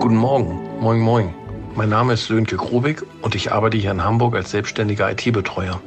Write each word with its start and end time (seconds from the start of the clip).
Guten 0.00 0.16
Morgen, 0.16 0.58
moin 0.80 0.98
moin. 0.98 1.32
Mein 1.76 1.88
Name 1.88 2.14
ist 2.14 2.26
Sönke 2.26 2.56
Krobig 2.56 3.04
und 3.22 3.36
ich 3.36 3.52
arbeite 3.52 3.76
hier 3.76 3.92
in 3.92 4.02
Hamburg 4.02 4.34
als 4.34 4.50
selbstständiger 4.50 5.08
IT-Betreuer. 5.08 5.80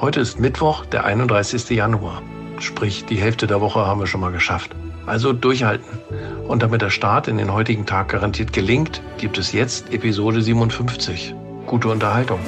Heute 0.00 0.20
ist 0.20 0.38
Mittwoch, 0.38 0.86
der 0.86 1.04
31. 1.04 1.70
Januar. 1.70 2.22
Sprich, 2.60 3.04
die 3.06 3.16
Hälfte 3.16 3.48
der 3.48 3.60
Woche 3.60 3.84
haben 3.84 3.98
wir 3.98 4.06
schon 4.06 4.20
mal 4.20 4.30
geschafft. 4.30 4.76
Also 5.06 5.32
durchhalten. 5.32 5.98
Und 6.46 6.62
damit 6.62 6.82
der 6.82 6.90
Start 6.90 7.26
in 7.26 7.36
den 7.36 7.52
heutigen 7.52 7.84
Tag 7.84 8.10
garantiert 8.10 8.52
gelingt, 8.52 9.02
gibt 9.18 9.36
es 9.36 9.50
jetzt 9.50 9.92
Episode 9.92 10.40
57. 10.40 11.34
Gute 11.66 11.88
Unterhaltung. 11.88 12.38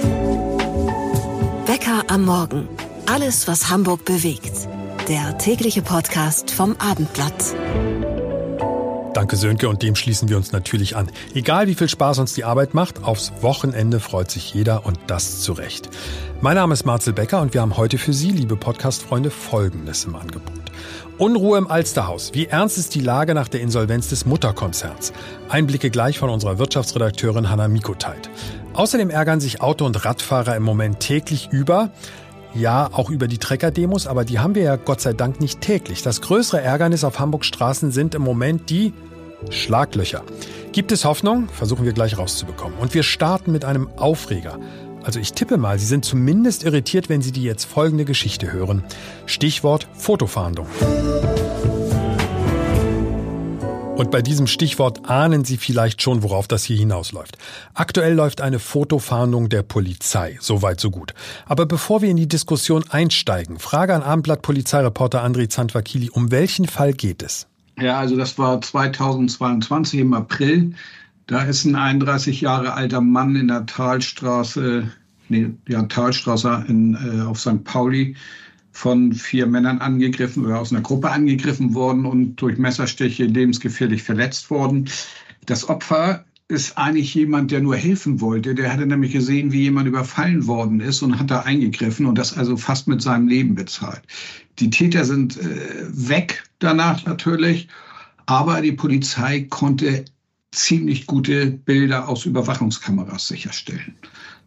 Wecker 1.67 2.05
am 2.07 2.25
Morgen. 2.25 2.69
Alles, 3.07 3.49
was 3.49 3.69
Hamburg 3.69 4.05
bewegt. 4.05 4.69
Der 5.09 5.37
tägliche 5.39 5.83
Podcast 5.83 6.53
vom 6.53 6.77
Abendblatt. 6.79 7.57
Danke 9.17 9.37
Sönke 9.37 9.71
und 9.71 9.83
dem 9.83 9.97
schließen 9.97 10.29
wir 10.29 10.37
uns 10.37 10.53
natürlich 10.53 10.95
an. 10.95 11.09
Egal 11.33 11.69
wie 11.69 11.75
viel 11.75 11.89
Spaß 11.89 12.19
uns 12.19 12.35
die 12.35 12.45
Arbeit 12.45 12.75
macht, 12.75 13.03
aufs 13.03 13.33
Wochenende 13.41 13.99
freut 13.99 14.31
sich 14.31 14.53
jeder 14.53 14.85
und 14.85 14.99
das 15.07 15.41
zu 15.41 15.55
Recht. 15.55 15.89
Mein 16.43 16.57
Name 16.57 16.75
ist 16.75 16.85
Marcel 16.85 17.15
Becker 17.15 17.41
und 17.41 17.55
wir 17.55 17.63
haben 17.63 17.79
heute 17.79 17.97
für 17.97 18.13
Sie, 18.13 18.31
liebe 18.31 18.57
Podcast-Freunde, 18.57 19.31
Folgendes 19.31 20.05
im 20.05 20.17
Angebot. 20.17 20.71
Unruhe 21.17 21.57
im 21.57 21.67
Alsterhaus. 21.67 22.35
Wie 22.35 22.45
ernst 22.45 22.77
ist 22.77 22.95
die 22.95 23.01
Lage 23.01 23.33
nach 23.33 23.49
der 23.49 23.63
Insolvenz 23.63 24.11
des 24.11 24.27
Mutterkonzerns? 24.27 25.15
Einblicke 25.49 25.89
gleich 25.89 26.19
von 26.19 26.29
unserer 26.29 26.59
Wirtschaftsredakteurin 26.59 27.49
Hanna 27.49 27.69
Mikoteit. 27.69 28.29
Außerdem 28.75 29.09
ärgern 29.09 29.41
sich 29.41 29.63
Auto- 29.63 29.87
und 29.87 30.05
Radfahrer 30.05 30.55
im 30.57 30.63
Moment 30.63 31.01
täglich 31.01 31.49
über 31.51 31.91
ja, 32.55 32.89
auch 32.91 33.11
über 33.11 33.29
die 33.29 33.37
Trecker-Demos, 33.37 34.07
aber 34.07 34.25
die 34.25 34.39
haben 34.39 34.55
wir 34.55 34.63
ja 34.63 34.77
Gott 34.77 35.03
sei 35.03 35.13
Dank 35.13 35.41
nicht 35.41 35.61
täglich. 35.61 36.03
Das 36.03 36.23
größere 36.23 36.63
Ärgernis 36.63 37.05
auf 37.05 37.19
Hamburgs 37.19 37.47
Straßen 37.49 37.91
sind 37.91 38.15
im 38.15 38.23
Moment 38.23 38.71
die 38.71 38.95
Schlaglöcher. 39.51 40.23
Gibt 40.73 40.93
es 40.93 41.05
Hoffnung? 41.05 41.49
Versuchen 41.49 41.85
wir 41.85 41.93
gleich 41.93 42.19
rauszubekommen. 42.19 42.79
Und 42.79 42.95
wir 42.95 43.03
starten 43.03 43.53
mit 43.53 43.65
einem 43.65 43.89
Aufreger. 43.97 44.59
Also 45.03 45.21
ich 45.21 45.33
tippe 45.33 45.57
mal, 45.57 45.79
Sie 45.79 45.87
sind 45.87 46.05
zumindest 46.05 46.65
irritiert, 46.65 47.09
wenn 47.09 47.23
Sie 47.23 47.33
die 47.33 47.45
jetzt 47.45 47.65
folgende 47.65 48.05
Geschichte 48.05 48.53
hören. 48.53 48.83
Stichwort 49.25 49.89
Fotofahndung. 49.95 50.67
Und 53.97 54.11
bei 54.11 54.21
diesem 54.21 54.47
Stichwort 54.47 55.09
ahnen 55.09 55.45
Sie 55.45 55.57
vielleicht 55.57 56.03
schon, 56.03 56.23
worauf 56.23 56.49
das 56.49 56.65
hier 56.65 56.77
hinausläuft. 56.77 57.39
Aktuell 57.73 58.13
läuft 58.13 58.43
eine 58.43 58.59
Fotofahndung 58.59 59.49
der 59.49 59.63
Polizei. 59.63 60.37
Soweit, 60.41 60.81
so 60.81 60.91
gut. 60.91 61.15
Aber 61.47 61.65
bevor 61.65 62.03
wir 62.03 62.11
in 62.11 62.19
die 62.19 62.29
Diskussion 62.29 62.85
einsteigen, 62.91 63.59
Frage 63.59 63.95
an 63.95 64.03
Abendblatt 64.03 64.43
Polizeireporter 64.43 65.25
André 65.25 65.49
Zandvakili. 65.49 66.11
Um 66.11 66.31
welchen 66.31 66.67
Fall 66.67 66.93
geht 66.93 67.23
es? 67.23 67.47
Ja, 67.79 67.99
also 67.99 68.17
das 68.17 68.39
war 68.39 68.61
2022 68.61 70.01
im 70.01 70.15
April. 70.15 70.73
Da 71.27 71.43
ist 71.43 71.65
ein 71.65 71.75
31 71.75 72.41
Jahre 72.41 72.73
alter 72.73 73.01
Mann 73.01 73.37
in 73.37 73.49
der 73.49 73.67
Talstraße, 73.67 74.91
nee, 75.29 75.51
ja, 75.69 75.83
Talstraße 75.83 76.65
in, 76.69 76.95
äh, 76.95 77.23
auf 77.23 77.39
St. 77.41 77.65
Pauli 77.65 78.17
von 78.73 79.13
vier 79.13 79.47
Männern 79.47 79.79
angegriffen 79.79 80.45
oder 80.45 80.61
aus 80.61 80.73
einer 80.73 80.83
Gruppe 80.83 81.11
angegriffen 81.11 81.75
worden 81.75 82.07
und 82.07 82.37
durch 82.37 82.59
Messerstiche 82.59 83.25
lebensgefährlich 83.25 84.03
verletzt 84.03 84.51
worden. 84.51 84.89
Das 85.47 85.69
Opfer 85.69 86.25
ist 86.49 86.79
eigentlich 86.79 87.13
jemand, 87.15 87.51
der 87.51 87.61
nur 87.61 87.77
helfen 87.77 88.21
wollte. 88.21 88.55
Der 88.55 88.73
hatte 88.73 88.87
nämlich 88.87 89.13
gesehen, 89.13 89.53
wie 89.53 89.63
jemand 89.63 89.89
überfallen 89.89 90.47
worden 90.47 90.81
ist 90.81 91.03
und 91.03 91.19
hat 91.19 91.31
da 91.31 91.41
eingegriffen 91.41 92.07
und 92.07 92.17
das 92.17 92.37
also 92.37 92.57
fast 92.57 92.87
mit 92.87 93.03
seinem 93.03 93.27
Leben 93.27 93.55
bezahlt. 93.55 94.03
Die 94.59 94.71
Täter 94.71 95.05
sind 95.05 95.39
äh, 95.39 95.87
weg 95.91 96.45
danach 96.61 97.05
natürlich, 97.05 97.69
aber 98.27 98.61
die 98.61 98.73
Polizei 98.73 99.41
konnte 99.51 100.05
ziemlich 100.53 101.07
gute 101.07 101.47
Bilder 101.51 102.09
aus 102.09 102.25
Überwachungskameras 102.25 103.27
sicherstellen. 103.27 103.97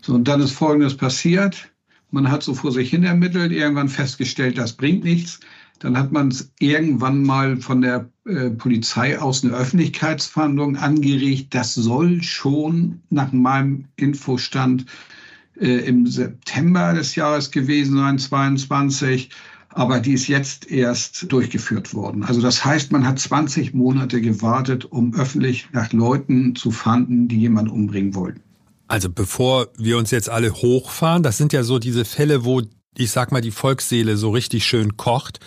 So, 0.02 0.14
und 0.14 0.28
dann 0.28 0.42
ist 0.42 0.52
Folgendes 0.52 0.96
passiert. 0.96 1.70
Man 2.12 2.32
hat 2.32 2.44
so 2.44 2.54
vor 2.54 2.72
sich 2.72 2.90
hin 2.90 3.04
ermittelt, 3.04 3.52
irgendwann 3.52 3.90
festgestellt, 3.90 4.58
das 4.58 4.74
bringt 4.74 5.04
nichts. 5.04 5.40
Dann 5.80 5.98
hat 5.98 6.12
man 6.12 6.28
es 6.28 6.52
irgendwann 6.60 7.24
mal 7.24 7.58
von 7.58 7.82
der 7.82 8.10
äh, 8.26 8.50
Polizei 8.50 9.18
aus 9.18 9.44
eine 9.44 9.54
Öffentlichkeitsverhandlung 9.54 10.76
angeregt. 10.76 11.56
Das 11.56 11.74
soll 11.74 12.22
schon 12.22 13.02
nach 13.10 13.32
meinem 13.32 13.86
Infostand 13.96 14.86
äh, 15.60 15.86
im 15.88 16.06
September 16.06 16.94
des 16.94 17.16
Jahres 17.16 17.52
gewesen 17.52 17.98
sein, 17.98 18.20
22. 18.20 19.30
Aber 19.70 20.00
die 20.00 20.14
ist 20.14 20.28
jetzt 20.28 20.70
erst 20.70 21.32
durchgeführt 21.32 21.94
worden. 21.94 22.24
Also 22.24 22.42
das 22.42 22.66
heißt, 22.66 22.92
man 22.92 23.08
hat 23.08 23.20
20 23.20 23.74
Monate 23.74 24.20
gewartet, 24.20 24.86
um 24.86 25.14
öffentlich 25.14 25.70
nach 25.72 25.94
Leuten 25.94 26.56
zu 26.56 26.72
fanden, 26.72 27.28
die 27.28 27.40
jemanden 27.40 27.72
umbringen 27.72 28.16
wollten. 28.16 28.42
Also 28.88 29.10
bevor 29.10 29.68
wir 29.78 30.00
uns 30.00 30.10
jetzt 30.10 30.30
alle 30.30 30.52
hochfahren, 30.52 31.22
das 31.22 31.38
sind 31.38 31.54
ja 31.54 31.62
so 31.62 31.78
diese 31.78 32.04
Fälle, 32.04 32.44
wo 32.44 32.64
ich 33.00 33.12
sag 33.12 33.32
mal 33.32 33.42
die 33.42 33.52
Volksseele 33.52 34.18
so 34.18 34.30
richtig 34.32 34.66
schön 34.66 34.98
kocht. 34.98 35.40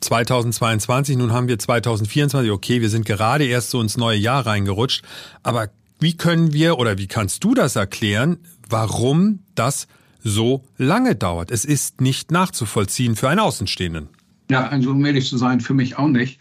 2022, 0.00 1.16
nun 1.16 1.32
haben 1.32 1.48
wir 1.48 1.58
2024, 1.58 2.50
okay, 2.50 2.80
wir 2.80 2.88
sind 2.88 3.06
gerade 3.06 3.44
erst 3.44 3.70
so 3.70 3.80
ins 3.80 3.96
neue 3.96 4.18
Jahr 4.18 4.46
reingerutscht, 4.46 5.04
aber 5.42 5.68
wie 6.00 6.16
können 6.16 6.52
wir 6.52 6.78
oder 6.78 6.98
wie 6.98 7.06
kannst 7.06 7.44
du 7.44 7.54
das 7.54 7.76
erklären, 7.76 8.38
warum 8.68 9.40
das 9.54 9.88
so 10.22 10.64
lange 10.76 11.16
dauert? 11.16 11.50
Es 11.50 11.64
ist 11.64 12.00
nicht 12.00 12.30
nachzuvollziehen 12.30 13.16
für 13.16 13.28
einen 13.28 13.40
Außenstehenden. 13.40 14.08
Ja, 14.50 14.68
also 14.68 14.90
um 14.90 15.04
ehrlich 15.04 15.28
zu 15.28 15.38
sein, 15.38 15.60
für 15.60 15.74
mich 15.74 15.98
auch 15.98 16.08
nicht. 16.08 16.38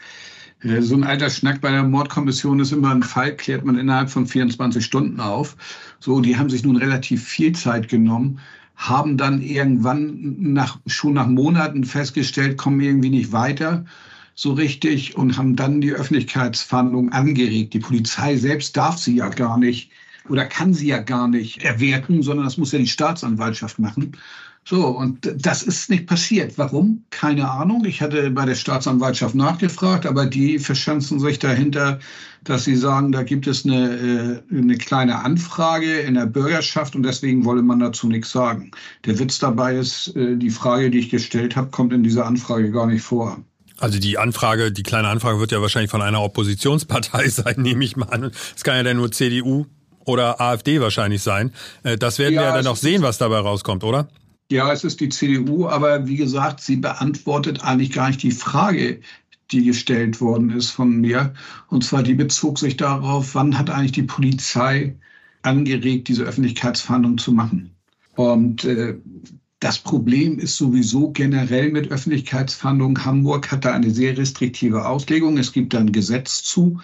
Äh, 0.61 0.81
so 0.81 0.95
ein 0.95 1.03
alter 1.03 1.29
Schnack 1.29 1.61
bei 1.61 1.71
der 1.71 1.83
Mordkommission 1.83 2.59
ist 2.59 2.71
immer 2.71 2.91
ein 2.91 3.03
Fall, 3.03 3.35
klärt 3.35 3.65
man 3.65 3.77
innerhalb 3.77 4.09
von 4.09 4.27
24 4.27 4.83
Stunden 4.83 5.19
auf. 5.19 5.55
So, 5.99 6.21
die 6.21 6.37
haben 6.37 6.49
sich 6.49 6.63
nun 6.63 6.75
relativ 6.75 7.23
viel 7.25 7.53
Zeit 7.53 7.87
genommen, 7.87 8.39
haben 8.75 9.17
dann 9.17 9.41
irgendwann 9.41 10.35
nach, 10.53 10.79
schon 10.85 11.13
nach 11.13 11.27
Monaten 11.27 11.83
festgestellt, 11.83 12.57
kommen 12.57 12.81
irgendwie 12.81 13.09
nicht 13.09 13.31
weiter 13.31 13.85
so 14.35 14.51
richtig 14.51 15.15
und 15.15 15.37
haben 15.37 15.55
dann 15.55 15.79
die 15.79 15.93
Öffentlichkeitsverhandlung 15.93 17.11
angeregt. 17.13 17.73
Die 17.73 17.79
Polizei 17.79 18.35
selbst 18.35 18.75
darf 18.75 18.97
sie 18.97 19.15
ja 19.15 19.29
gar 19.29 19.57
nicht 19.57 19.91
oder 20.27 20.45
kann 20.45 20.73
sie 20.73 20.87
ja 20.87 20.99
gar 20.99 21.27
nicht 21.27 21.63
erwerten, 21.63 22.21
sondern 22.21 22.45
das 22.45 22.57
muss 22.57 22.73
ja 22.73 22.79
die 22.79 22.87
Staatsanwaltschaft 22.87 23.79
machen. 23.79 24.17
So, 24.67 24.87
und 24.87 25.31
das 25.37 25.61
ist 25.61 25.91
nicht 25.91 26.07
passiert. 26.07 26.57
Warum? 26.57 27.03
Keine 27.11 27.51
Ahnung. 27.51 27.85
Ich 27.85 28.01
hatte 28.01 28.31
bei 28.31 28.45
der 28.45 28.55
Staatsanwaltschaft 28.55 29.35
nachgefragt, 29.35 30.07
aber 30.07 30.25
die 30.25 30.57
verschanzen 30.57 31.19
sich 31.19 31.37
dahinter, 31.37 31.99
dass 32.43 32.63
sie 32.63 32.75
sagen, 32.75 33.11
da 33.11 33.21
gibt 33.21 33.45
es 33.45 33.63
eine, 33.63 34.41
äh, 34.51 34.57
eine 34.57 34.75
kleine 34.77 35.23
Anfrage 35.23 35.99
in 35.99 36.15
der 36.15 36.25
Bürgerschaft 36.25 36.95
und 36.95 37.03
deswegen 37.03 37.45
wolle 37.45 37.61
man 37.61 37.79
dazu 37.79 38.07
nichts 38.07 38.31
sagen. 38.31 38.71
Der 39.05 39.19
Witz 39.19 39.37
dabei 39.37 39.75
ist, 39.75 40.15
äh, 40.15 40.35
die 40.35 40.49
Frage, 40.49 40.89
die 40.89 40.97
ich 40.97 41.11
gestellt 41.11 41.55
habe, 41.55 41.69
kommt 41.69 41.93
in 41.93 42.01
dieser 42.01 42.25
Anfrage 42.25 42.71
gar 42.71 42.87
nicht 42.87 43.03
vor. 43.03 43.37
Also 43.77 43.99
die 43.99 44.17
Anfrage, 44.17 44.71
die 44.71 44.83
kleine 44.83 45.09
Anfrage 45.09 45.39
wird 45.39 45.51
ja 45.51 45.61
wahrscheinlich 45.61 45.91
von 45.91 46.01
einer 46.01 46.23
Oppositionspartei 46.23 47.29
sein, 47.29 47.55
nehme 47.57 47.85
ich 47.85 47.97
mal 47.97 48.07
an. 48.07 48.31
Es 48.55 48.63
kann 48.63 48.77
ja 48.77 48.83
dann 48.83 48.97
nur 48.97 49.11
CDU 49.11 49.67
oder 50.05 50.41
AfD 50.41 50.81
wahrscheinlich 50.81 51.21
sein. 51.21 51.53
Äh, 51.83 51.97
das 51.97 52.17
werden 52.17 52.33
ja, 52.33 52.41
wir 52.41 52.47
ja 52.47 52.55
dann 52.55 52.65
noch 52.65 52.77
sehen, 52.77 53.03
was 53.03 53.19
dabei 53.19 53.37
rauskommt, 53.37 53.83
oder? 53.83 54.07
Ja, 54.51 54.71
es 54.71 54.83
ist 54.83 54.99
die 54.99 55.09
CDU, 55.09 55.67
aber 55.67 56.07
wie 56.07 56.17
gesagt, 56.17 56.61
sie 56.61 56.75
beantwortet 56.75 57.63
eigentlich 57.63 57.91
gar 57.91 58.07
nicht 58.09 58.21
die 58.21 58.31
Frage, 58.31 59.01
die 59.51 59.63
gestellt 59.63 60.21
worden 60.21 60.51
ist 60.51 60.69
von 60.69 61.01
mir. 61.01 61.33
Und 61.69 61.83
zwar 61.83 62.03
die 62.03 62.13
bezog 62.13 62.59
sich 62.59 62.77
darauf, 62.77 63.35
wann 63.35 63.57
hat 63.57 63.69
eigentlich 63.69 63.91
die 63.93 64.03
Polizei 64.03 64.95
angeregt, 65.41 66.07
diese 66.07 66.23
Öffentlichkeitsverhandlung 66.23 67.17
zu 67.17 67.31
machen. 67.31 67.71
Und 68.15 68.65
äh, 68.65 68.95
das 69.59 69.79
Problem 69.79 70.37
ist 70.37 70.57
sowieso 70.57 71.11
generell 71.11 71.71
mit 71.71 71.91
Öffentlichkeitsverhandlungen. 71.91 73.03
Hamburg 73.03 73.51
hat 73.51 73.65
da 73.65 73.73
eine 73.73 73.89
sehr 73.89 74.17
restriktive 74.17 74.85
Auslegung. 74.85 75.37
Es 75.37 75.51
gibt 75.51 75.73
da 75.73 75.79
ein 75.79 75.91
Gesetz 75.91 76.43
zu. 76.43 76.79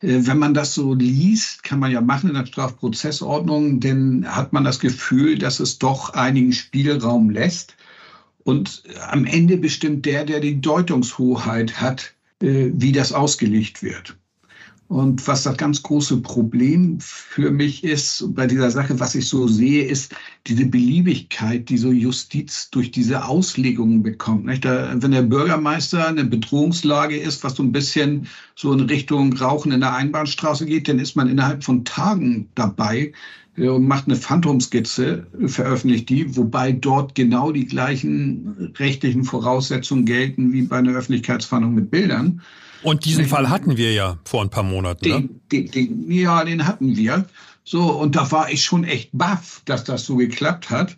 Äh, 0.00 0.26
wenn 0.26 0.38
man 0.38 0.54
das 0.54 0.74
so 0.74 0.94
liest, 0.94 1.62
kann 1.62 1.78
man 1.78 1.92
ja 1.92 2.00
machen 2.00 2.30
in 2.30 2.36
der 2.36 2.46
Strafprozessordnung, 2.46 3.80
denn 3.80 4.26
hat 4.26 4.52
man 4.52 4.64
das 4.64 4.80
Gefühl, 4.80 5.38
dass 5.38 5.60
es 5.60 5.78
doch 5.78 6.10
einigen 6.10 6.52
Spielraum 6.52 7.30
lässt. 7.30 7.76
Und 8.44 8.84
am 9.10 9.24
Ende 9.24 9.56
bestimmt 9.56 10.06
der, 10.06 10.24
der 10.24 10.40
die 10.40 10.60
Deutungshoheit 10.60 11.80
hat, 11.80 12.14
äh, 12.42 12.70
wie 12.72 12.92
das 12.92 13.12
ausgelegt 13.12 13.82
wird. 13.82 14.16
Und 14.88 15.26
was 15.26 15.42
das 15.42 15.56
ganz 15.56 15.82
große 15.82 16.18
Problem 16.18 16.98
für 17.00 17.50
mich 17.50 17.82
ist 17.82 18.32
bei 18.36 18.46
dieser 18.46 18.70
Sache, 18.70 19.00
was 19.00 19.16
ich 19.16 19.28
so 19.28 19.48
sehe, 19.48 19.84
ist 19.84 20.14
diese 20.46 20.64
Beliebigkeit, 20.64 21.68
die 21.68 21.76
so 21.76 21.90
Justiz 21.90 22.70
durch 22.70 22.92
diese 22.92 23.24
Auslegungen 23.24 24.04
bekommt. 24.04 24.64
Da, 24.64 24.94
wenn 25.02 25.10
der 25.10 25.22
Bürgermeister 25.22 26.06
eine 26.06 26.24
Bedrohungslage 26.24 27.16
ist, 27.16 27.42
was 27.42 27.56
so 27.56 27.64
ein 27.64 27.72
bisschen 27.72 28.28
so 28.54 28.72
in 28.72 28.80
Richtung 28.80 29.32
Rauchen 29.32 29.72
in 29.72 29.80
der 29.80 29.94
Einbahnstraße 29.94 30.66
geht, 30.66 30.86
dann 30.86 31.00
ist 31.00 31.16
man 31.16 31.28
innerhalb 31.28 31.64
von 31.64 31.84
Tagen 31.84 32.48
dabei 32.54 33.12
äh, 33.56 33.66
und 33.66 33.88
macht 33.88 34.06
eine 34.06 34.14
Phantomskizze, 34.16 35.26
veröffentlicht 35.46 36.08
die, 36.10 36.36
wobei 36.36 36.70
dort 36.70 37.16
genau 37.16 37.50
die 37.50 37.66
gleichen 37.66 38.72
rechtlichen 38.78 39.24
Voraussetzungen 39.24 40.04
gelten 40.04 40.52
wie 40.52 40.62
bei 40.62 40.76
einer 40.76 40.92
Öffentlichkeitsfahndung 40.92 41.74
mit 41.74 41.90
Bildern. 41.90 42.40
Und 42.86 43.04
diesen 43.04 43.26
Fall 43.26 43.50
hatten 43.50 43.76
wir 43.76 43.92
ja 43.92 44.16
vor 44.24 44.42
ein 44.42 44.48
paar 44.48 44.62
Monaten. 44.62 45.02
Den, 45.02 45.22
ne? 45.22 45.28
den, 45.50 45.70
den, 45.72 46.10
ja, 46.12 46.44
den 46.44 46.68
hatten 46.68 46.96
wir. 46.96 47.24
So, 47.64 47.82
und 47.82 48.14
da 48.14 48.30
war 48.30 48.48
ich 48.48 48.62
schon 48.62 48.84
echt 48.84 49.10
baff, 49.12 49.60
dass 49.64 49.82
das 49.82 50.04
so 50.04 50.14
geklappt 50.14 50.70
hat 50.70 50.96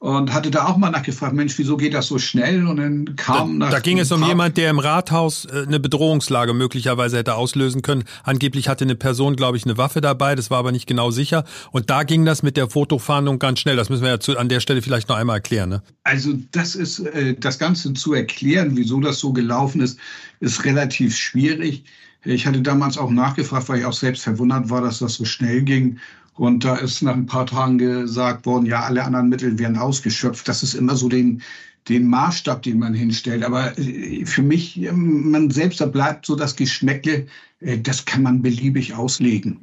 und 0.00 0.32
hatte 0.32 0.50
da 0.50 0.66
auch 0.66 0.78
mal 0.78 0.88
nachgefragt, 0.90 1.34
Mensch, 1.34 1.58
wieso 1.58 1.76
geht 1.76 1.92
das 1.92 2.06
so 2.06 2.18
schnell? 2.18 2.66
Und 2.66 2.78
dann 2.78 3.16
kam 3.16 3.60
da, 3.60 3.68
da 3.68 3.80
ging 3.80 3.98
es 3.98 4.10
um 4.10 4.24
jemand, 4.24 4.56
der 4.56 4.70
im 4.70 4.78
Rathaus 4.78 5.44
äh, 5.44 5.64
eine 5.66 5.78
Bedrohungslage 5.78 6.54
möglicherweise 6.54 7.18
hätte 7.18 7.34
auslösen 7.34 7.82
können. 7.82 8.04
Angeblich 8.24 8.70
hatte 8.70 8.84
eine 8.84 8.94
Person, 8.94 9.36
glaube 9.36 9.58
ich, 9.58 9.66
eine 9.66 9.76
Waffe 9.76 10.00
dabei, 10.00 10.34
das 10.34 10.50
war 10.50 10.56
aber 10.56 10.72
nicht 10.72 10.86
genau 10.86 11.10
sicher. 11.10 11.44
Und 11.70 11.90
da 11.90 12.04
ging 12.04 12.24
das 12.24 12.42
mit 12.42 12.56
der 12.56 12.70
Fotofahndung 12.70 13.38
ganz 13.38 13.60
schnell. 13.60 13.76
Das 13.76 13.90
müssen 13.90 14.02
wir 14.02 14.08
ja 14.08 14.20
zu, 14.20 14.38
an 14.38 14.48
der 14.48 14.60
Stelle 14.60 14.80
vielleicht 14.80 15.10
noch 15.10 15.16
einmal 15.16 15.36
erklären. 15.36 15.68
Ne? 15.68 15.82
Also 16.02 16.32
das 16.50 16.74
ist 16.76 17.00
äh, 17.00 17.34
das 17.38 17.58
Ganze 17.58 17.92
zu 17.92 18.14
erklären, 18.14 18.78
wieso 18.78 19.00
das 19.00 19.18
so 19.18 19.34
gelaufen 19.34 19.82
ist, 19.82 19.98
ist 20.40 20.64
relativ 20.64 21.14
schwierig. 21.14 21.84
Ich 22.24 22.46
hatte 22.46 22.62
damals 22.62 22.96
auch 22.96 23.10
nachgefragt, 23.10 23.68
weil 23.68 23.80
ich 23.80 23.84
auch 23.84 23.92
selbst 23.92 24.22
verwundert 24.22 24.70
war, 24.70 24.80
dass 24.80 24.98
das 24.98 25.14
so 25.14 25.26
schnell 25.26 25.62
ging. 25.62 25.98
Und 26.40 26.64
da 26.64 26.76
ist 26.76 27.02
nach 27.02 27.12
ein 27.12 27.26
paar 27.26 27.44
Tagen 27.44 27.76
gesagt 27.76 28.46
worden, 28.46 28.64
ja, 28.64 28.80
alle 28.80 29.04
anderen 29.04 29.28
Mittel 29.28 29.58
werden 29.58 29.76
ausgeschöpft. 29.76 30.48
Das 30.48 30.62
ist 30.62 30.72
immer 30.72 30.96
so 30.96 31.06
den, 31.06 31.42
den 31.90 32.06
Maßstab, 32.06 32.62
den 32.62 32.78
man 32.78 32.94
hinstellt. 32.94 33.44
Aber 33.44 33.78
äh, 33.78 34.24
für 34.24 34.40
mich, 34.40 34.80
ähm, 34.80 35.32
man 35.32 35.50
selbst, 35.50 35.82
da 35.82 35.84
bleibt 35.84 36.24
so 36.24 36.34
das 36.36 36.56
Geschmäckle, 36.56 37.26
äh, 37.60 37.76
das 37.76 38.06
kann 38.06 38.22
man 38.22 38.40
beliebig 38.40 38.94
auslegen. 38.94 39.58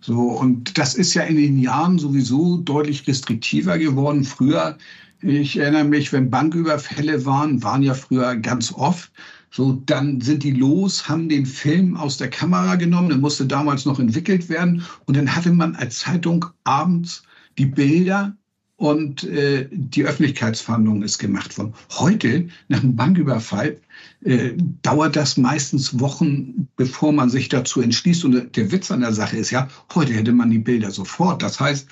So, 0.00 0.20
und 0.20 0.78
das 0.78 0.94
ist 0.94 1.14
ja 1.14 1.22
in 1.22 1.34
den 1.34 1.58
Jahren 1.58 1.98
sowieso 1.98 2.58
deutlich 2.58 3.08
restriktiver 3.08 3.76
geworden. 3.76 4.22
Früher, 4.22 4.78
ich 5.22 5.56
erinnere 5.56 5.82
mich, 5.82 6.12
wenn 6.12 6.30
Banküberfälle 6.30 7.26
waren, 7.26 7.60
waren 7.64 7.82
ja 7.82 7.94
früher 7.94 8.36
ganz 8.36 8.72
oft. 8.72 9.10
So, 9.50 9.82
dann 9.86 10.20
sind 10.20 10.44
die 10.44 10.52
los, 10.52 11.08
haben 11.08 11.28
den 11.28 11.44
Film 11.44 11.96
aus 11.96 12.16
der 12.16 12.30
Kamera 12.30 12.76
genommen, 12.76 13.08
der 13.08 13.18
musste 13.18 13.46
damals 13.46 13.84
noch 13.84 13.98
entwickelt 13.98 14.48
werden. 14.48 14.84
Und 15.06 15.16
dann 15.16 15.34
hatte 15.34 15.52
man 15.52 15.74
als 15.74 15.98
Zeitung 16.00 16.46
abends 16.64 17.24
die 17.58 17.66
Bilder 17.66 18.36
und 18.76 19.24
äh, 19.24 19.68
die 19.70 20.04
Öffentlichkeitsfahndung 20.04 21.02
ist 21.02 21.18
gemacht 21.18 21.58
worden. 21.58 21.74
Heute, 21.90 22.48
nach 22.68 22.82
einem 22.82 22.96
Banküberfall, 22.96 23.76
äh, 24.24 24.52
dauert 24.82 25.16
das 25.16 25.36
meistens 25.36 26.00
Wochen, 26.00 26.68
bevor 26.76 27.12
man 27.12 27.28
sich 27.28 27.50
dazu 27.50 27.82
entschließt. 27.82 28.24
Und 28.24 28.56
der 28.56 28.72
Witz 28.72 28.90
an 28.90 29.00
der 29.00 29.12
Sache 29.12 29.36
ist 29.36 29.50
ja, 29.50 29.68
heute 29.94 30.14
hätte 30.14 30.32
man 30.32 30.50
die 30.50 30.60
Bilder 30.60 30.90
sofort. 30.92 31.42
Das 31.42 31.60
heißt, 31.60 31.88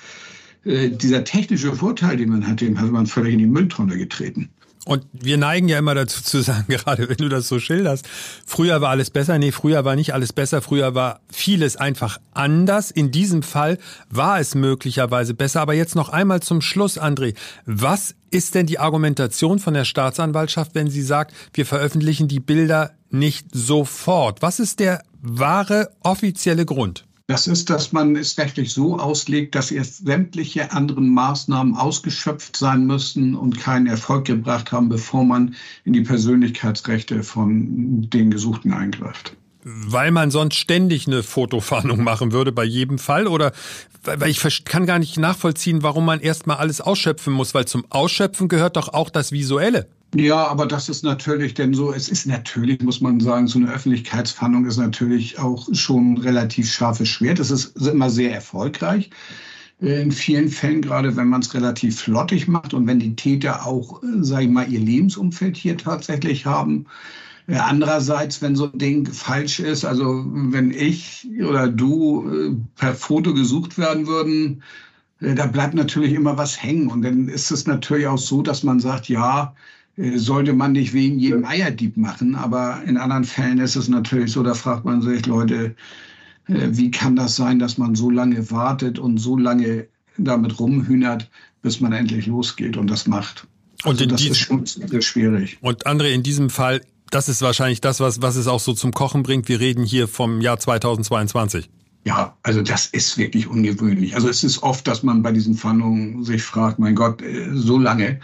äh, 0.63 0.89
dieser 0.89 1.23
technische 1.25 1.73
Vorteil, 1.73 2.17
den 2.17 2.29
man 2.29 2.47
hat, 2.47 2.61
den 2.61 2.79
hat 2.79 2.89
man 2.89 3.05
völlig 3.05 3.33
in 3.33 3.39
die 3.39 3.45
Mülltonne 3.45 3.95
getreten. 3.95 4.49
Und 4.85 5.05
wir 5.11 5.37
neigen 5.37 5.67
ja 5.67 5.77
immer 5.77 5.93
dazu 5.93 6.23
zu 6.23 6.41
sagen, 6.41 6.65
gerade 6.67 7.09
wenn 7.09 7.17
du 7.17 7.29
das 7.29 7.47
so 7.47 7.59
schilderst, 7.59 8.07
früher 8.45 8.81
war 8.81 8.89
alles 8.89 9.09
besser. 9.09 9.37
Nee, 9.37 9.51
früher 9.51 9.83
war 9.85 9.95
nicht 9.95 10.13
alles 10.13 10.33
besser. 10.33 10.61
Früher 10.61 10.95
war 10.95 11.19
vieles 11.31 11.75
einfach 11.75 12.19
anders. 12.33 12.89
In 12.89 13.11
diesem 13.11 13.43
Fall 13.43 13.77
war 14.09 14.39
es 14.39 14.55
möglicherweise 14.55 15.33
besser. 15.33 15.61
Aber 15.61 15.73
jetzt 15.73 15.95
noch 15.95 16.09
einmal 16.09 16.41
zum 16.41 16.61
Schluss, 16.61 16.99
André. 16.99 17.35
Was 17.65 18.15
ist 18.31 18.55
denn 18.55 18.67
die 18.67 18.79
Argumentation 18.79 19.59
von 19.59 19.73
der 19.73 19.85
Staatsanwaltschaft, 19.85 20.75
wenn 20.75 20.89
sie 20.89 21.01
sagt, 21.01 21.33
wir 21.53 21.65
veröffentlichen 21.65 22.27
die 22.27 22.39
Bilder 22.39 22.91
nicht 23.09 23.47
sofort? 23.51 24.41
Was 24.41 24.59
ist 24.59 24.79
der 24.79 25.03
wahre 25.21 25.91
offizielle 26.01 26.65
Grund? 26.65 27.05
Das 27.29 27.45
ist, 27.45 27.69
dass 27.69 27.91
man 27.91 28.15
es 28.15 28.39
rechtlich 28.39 28.73
so 28.73 28.97
auslegt, 28.97 29.53
dass 29.53 29.69
erst 29.69 30.03
sämtliche 30.03 30.71
anderen 30.71 31.09
Maßnahmen 31.09 31.75
ausgeschöpft 31.75 32.57
sein 32.57 32.87
müssen 32.87 33.35
und 33.35 33.59
keinen 33.59 33.85
Erfolg 33.85 34.25
gebracht 34.25 34.71
haben, 34.71 34.89
bevor 34.89 35.23
man 35.23 35.53
in 35.83 35.93
die 35.93 36.01
Persönlichkeitsrechte 36.01 37.21
von 37.21 38.09
den 38.09 38.31
Gesuchten 38.31 38.73
eingreift. 38.73 39.37
Weil 39.63 40.11
man 40.11 40.31
sonst 40.31 40.55
ständig 40.55 41.07
eine 41.07 41.21
Fotofahndung 41.21 42.01
machen 42.03 42.31
würde 42.31 42.51
bei 42.51 42.63
jedem 42.63 42.97
Fall? 42.97 43.27
Oder 43.27 43.51
weil 44.03 44.29
ich 44.29 44.65
kann 44.65 44.85
gar 44.85 44.99
nicht 44.99 45.17
nachvollziehen, 45.17 45.83
warum 45.83 46.05
man 46.05 46.21
erstmal 46.21 46.57
alles 46.57 46.79
ausschöpfen 46.81 47.33
muss, 47.33 47.53
weil 47.53 47.65
zum 47.65 47.85
Ausschöpfen 47.89 48.47
gehört 48.47 48.77
doch 48.77 48.89
auch 48.89 49.09
das 49.09 49.31
Visuelle. 49.31 49.87
Ja, 50.15 50.47
aber 50.47 50.65
das 50.65 50.89
ist 50.89 51.03
natürlich 51.03 51.53
denn 51.53 51.73
so, 51.73 51.93
es 51.93 52.09
ist 52.09 52.25
natürlich, 52.25 52.81
muss 52.81 52.99
man 52.99 53.19
sagen, 53.19 53.47
so 53.47 53.59
eine 53.59 53.71
Öffentlichkeitsfahndung 53.71 54.65
ist 54.65 54.77
natürlich 54.77 55.37
auch 55.37 55.67
schon 55.73 56.17
relativ 56.17 56.71
scharfes 56.71 57.09
Schwert. 57.09 57.39
Es 57.39 57.51
ist 57.51 57.75
immer 57.77 58.09
sehr 58.09 58.33
erfolgreich. 58.33 59.11
In 59.81 60.11
vielen 60.11 60.49
Fällen, 60.49 60.81
gerade 60.81 61.15
wenn 61.15 61.27
man 61.27 61.41
es 61.41 61.53
relativ 61.53 62.01
flottig 62.01 62.47
macht 62.47 62.73
und 62.73 62.87
wenn 62.87 62.99
die 62.99 63.15
Täter 63.15 63.65
auch, 63.65 64.03
äh, 64.03 64.07
sage 64.21 64.45
ich 64.45 64.49
mal, 64.49 64.69
ihr 64.69 64.79
Lebensumfeld 64.79 65.55
hier 65.55 65.77
tatsächlich 65.77 66.45
haben. 66.45 66.85
Äh, 67.49 67.57
andererseits, 67.57 68.41
wenn 68.41 68.55
so 68.55 68.71
ein 68.71 68.77
Ding 68.77 69.05
falsch 69.05 69.59
ist, 69.59 69.83
also 69.83 70.23
wenn 70.25 70.71
ich 70.71 71.27
oder 71.41 71.67
du 71.67 72.63
per 72.75 72.93
Foto 72.93 73.33
gesucht 73.33 73.77
werden 73.77 74.07
würden, 74.07 74.61
da 75.19 75.47
bleibt 75.47 75.73
natürlich 75.73 76.13
immer 76.13 76.37
was 76.37 76.61
hängen. 76.61 76.87
Und 76.87 77.01
dann 77.01 77.27
ist 77.27 77.51
es 77.51 77.67
natürlich 77.67 78.07
auch 78.07 78.17
so, 78.17 78.41
dass 78.41 78.63
man 78.63 78.79
sagt, 78.79 79.09
ja, 79.09 79.53
äh, 79.97 80.17
sollte 80.17 80.53
man 80.53 80.71
nicht 80.73 80.93
wegen 80.93 81.19
jedem 81.19 81.45
Eierdieb 81.45 81.97
machen. 81.97 82.35
Aber 82.35 82.81
in 82.85 82.97
anderen 82.97 83.25
Fällen 83.25 83.59
ist 83.59 83.75
es 83.75 83.89
natürlich 83.89 84.31
so, 84.31 84.43
da 84.43 84.53
fragt 84.53 84.85
man 84.85 85.01
sich, 85.01 85.25
Leute, 85.25 85.75
äh, 86.47 86.67
wie 86.71 86.91
kann 86.91 87.15
das 87.15 87.35
sein, 87.35 87.59
dass 87.59 87.77
man 87.77 87.95
so 87.95 88.09
lange 88.09 88.49
wartet 88.49 88.99
und 88.99 89.17
so 89.17 89.37
lange 89.37 89.87
damit 90.17 90.59
rumhühnert, 90.59 91.29
bis 91.61 91.81
man 91.81 91.93
endlich 91.93 92.27
losgeht 92.27 92.77
und 92.77 92.89
das 92.89 93.07
macht. 93.07 93.47
Also 93.83 94.03
und 94.03 94.11
das 94.11 94.21
ist 94.21 94.39
schon 94.39 94.65
sehr 94.65 95.01
schwierig. 95.01 95.57
Und 95.61 95.85
André, 95.85 96.09
in 96.09 96.23
diesem 96.23 96.49
Fall, 96.49 96.81
das 97.09 97.29
ist 97.29 97.41
wahrscheinlich 97.41 97.81
das, 97.81 97.99
was, 97.99 98.21
was 98.21 98.35
es 98.35 98.47
auch 98.47 98.59
so 98.59 98.73
zum 98.73 98.93
Kochen 98.93 99.23
bringt. 99.23 99.47
Wir 99.47 99.59
reden 99.59 99.83
hier 99.83 100.07
vom 100.07 100.41
Jahr 100.41 100.59
2022. 100.59 101.69
Ja, 102.05 102.37
also 102.43 102.61
das 102.61 102.85
ist 102.87 103.17
wirklich 103.17 103.47
ungewöhnlich. 103.47 104.15
Also 104.15 104.29
es 104.29 104.43
ist 104.43 104.63
oft, 104.63 104.87
dass 104.87 105.03
man 105.03 105.21
bei 105.21 105.31
diesen 105.31 105.55
Fahndungen 105.55 106.23
sich 106.23 106.41
fragt, 106.41 106.79
mein 106.79 106.95
Gott, 106.95 107.21
äh, 107.21 107.49
so 107.53 107.77
lange. 107.77 108.19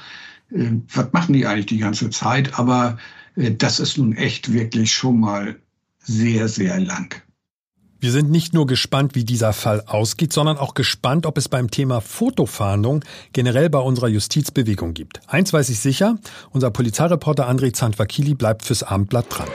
Äh, 0.52 0.72
was 0.94 1.12
machen 1.12 1.34
die 1.34 1.46
eigentlich 1.46 1.66
die 1.68 1.80
ganze 1.80 2.10
Zeit? 2.10 2.58
Aber 2.58 2.98
äh, 3.36 3.52
das 3.52 3.80
ist 3.80 3.98
nun 3.98 4.16
echt 4.16 4.54
wirklich 4.54 4.94
schon 4.94 5.20
mal 5.20 5.60
sehr, 6.00 6.48
sehr 6.48 6.80
lang. 6.80 7.22
Wir 8.06 8.12
sind 8.12 8.30
nicht 8.30 8.54
nur 8.54 8.68
gespannt, 8.68 9.16
wie 9.16 9.24
dieser 9.24 9.52
Fall 9.52 9.82
ausgeht, 9.88 10.32
sondern 10.32 10.60
auch 10.60 10.76
gespannt, 10.76 11.26
ob 11.26 11.40
es 11.40 11.50
beim 11.50 11.72
Thema 11.72 12.02
Fotofahndung 12.02 13.04
generell 13.34 13.68
bei 13.68 13.80
unserer 13.80 14.10
Justizbewegung 14.10 14.94
gibt. 14.94 15.22
Eins 15.26 15.52
weiß 15.52 15.70
ich 15.70 15.80
sicher, 15.80 16.20
unser 16.52 16.70
Polizeireporter 16.70 17.50
André 17.50 17.74
Zandvakili 17.74 18.36
bleibt 18.36 18.64
fürs 18.64 18.84
Abendblatt 18.84 19.26
dran. 19.32 19.48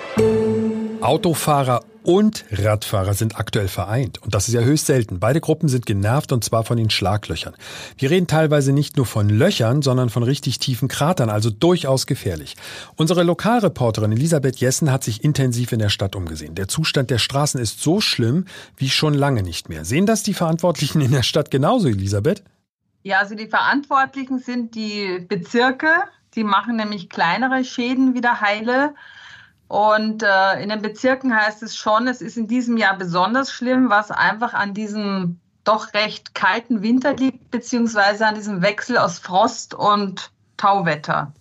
Autofahrer 1.03 1.83
und 2.03 2.45
Radfahrer 2.51 3.15
sind 3.15 3.39
aktuell 3.39 3.69
vereint. 3.69 4.23
Und 4.23 4.35
das 4.35 4.49
ist 4.49 4.55
ja 4.55 4.61
höchst 4.61 4.87
selten. 4.87 5.19
Beide 5.19 5.41
Gruppen 5.41 5.69
sind 5.69 5.87
genervt 5.87 6.33
und 6.33 6.45
zwar 6.45 6.65
von 6.65 6.77
den 6.77 6.91
Schlaglöchern. 6.91 7.55
Wir 7.97 8.11
reden 8.11 8.27
teilweise 8.27 8.73
nicht 8.73 8.97
nur 8.97 9.07
von 9.07 9.29
Löchern, 9.29 9.81
sondern 9.81 10.11
von 10.11 10.23
richtig 10.23 10.59
tiefen 10.59 10.89
Kratern, 10.89 11.31
also 11.31 11.51
durchaus 11.51 12.07
gefährlich. 12.07 12.57
Unsere 12.97 13.23
Lokalreporterin 13.23 14.13
Elisabeth 14.13 14.57
Jessen 14.57 14.93
hat 14.93 15.03
sich 15.03 15.25
intensiv 15.25 15.73
in 15.73 15.79
der 15.79 15.89
Stadt 15.89 16.17
umgesehen. 16.17 16.55
Der 16.55 16.69
Zustand 16.69 17.11
der 17.11 17.19
Straßen 17.19 17.61
ist 17.61 17.81
so 17.81 18.01
schlimm 18.01 18.45
wie 18.77 18.91
schon 18.91 19.15
lange 19.15 19.43
nicht 19.43 19.69
mehr. 19.69 19.85
Sehen 19.85 20.07
das 20.07 20.23
die 20.23 20.35
Verantwortlichen 20.35 21.01
in 21.01 21.13
der 21.13 21.23
Stadt 21.23 21.51
genauso, 21.51 21.89
Elisabeth? 21.89 22.43
Ja, 23.03 23.21
also 23.21 23.35
die 23.35 23.49
Verantwortlichen 23.49 24.39
sind 24.39 24.75
die 24.75 25.25
Bezirke. 25.27 25.89
Die 26.35 26.45
machen 26.45 26.77
nämlich 26.77 27.09
kleinere 27.09 27.65
Schäden 27.65 28.15
wieder 28.15 28.41
heile. 28.41 28.95
Und 29.71 30.25
äh, 30.25 30.61
in 30.61 30.69
den 30.69 30.83
Bezirken 30.83 31.33
heißt 31.33 31.63
es 31.63 31.77
schon, 31.77 32.09
es 32.09 32.21
ist 32.21 32.37
in 32.37 32.49
diesem 32.49 32.77
Jahr 32.77 32.99
besonders 32.99 33.53
schlimm, 33.53 33.89
was 33.89 34.11
einfach 34.11 34.53
an 34.53 34.75
diesem 34.75 35.39
doch 35.63 35.95
recht 35.95 36.35
kalten 36.35 36.83
Winter 36.83 37.15
liegt, 37.15 37.53
beziehungsweise 37.53 38.27
an 38.27 38.35
diesem 38.35 38.63
Wechsel 38.63 38.99
aus 38.99 39.21
Frost 39.21 39.75
und 39.75 40.33
Tauwetter. 40.57 41.33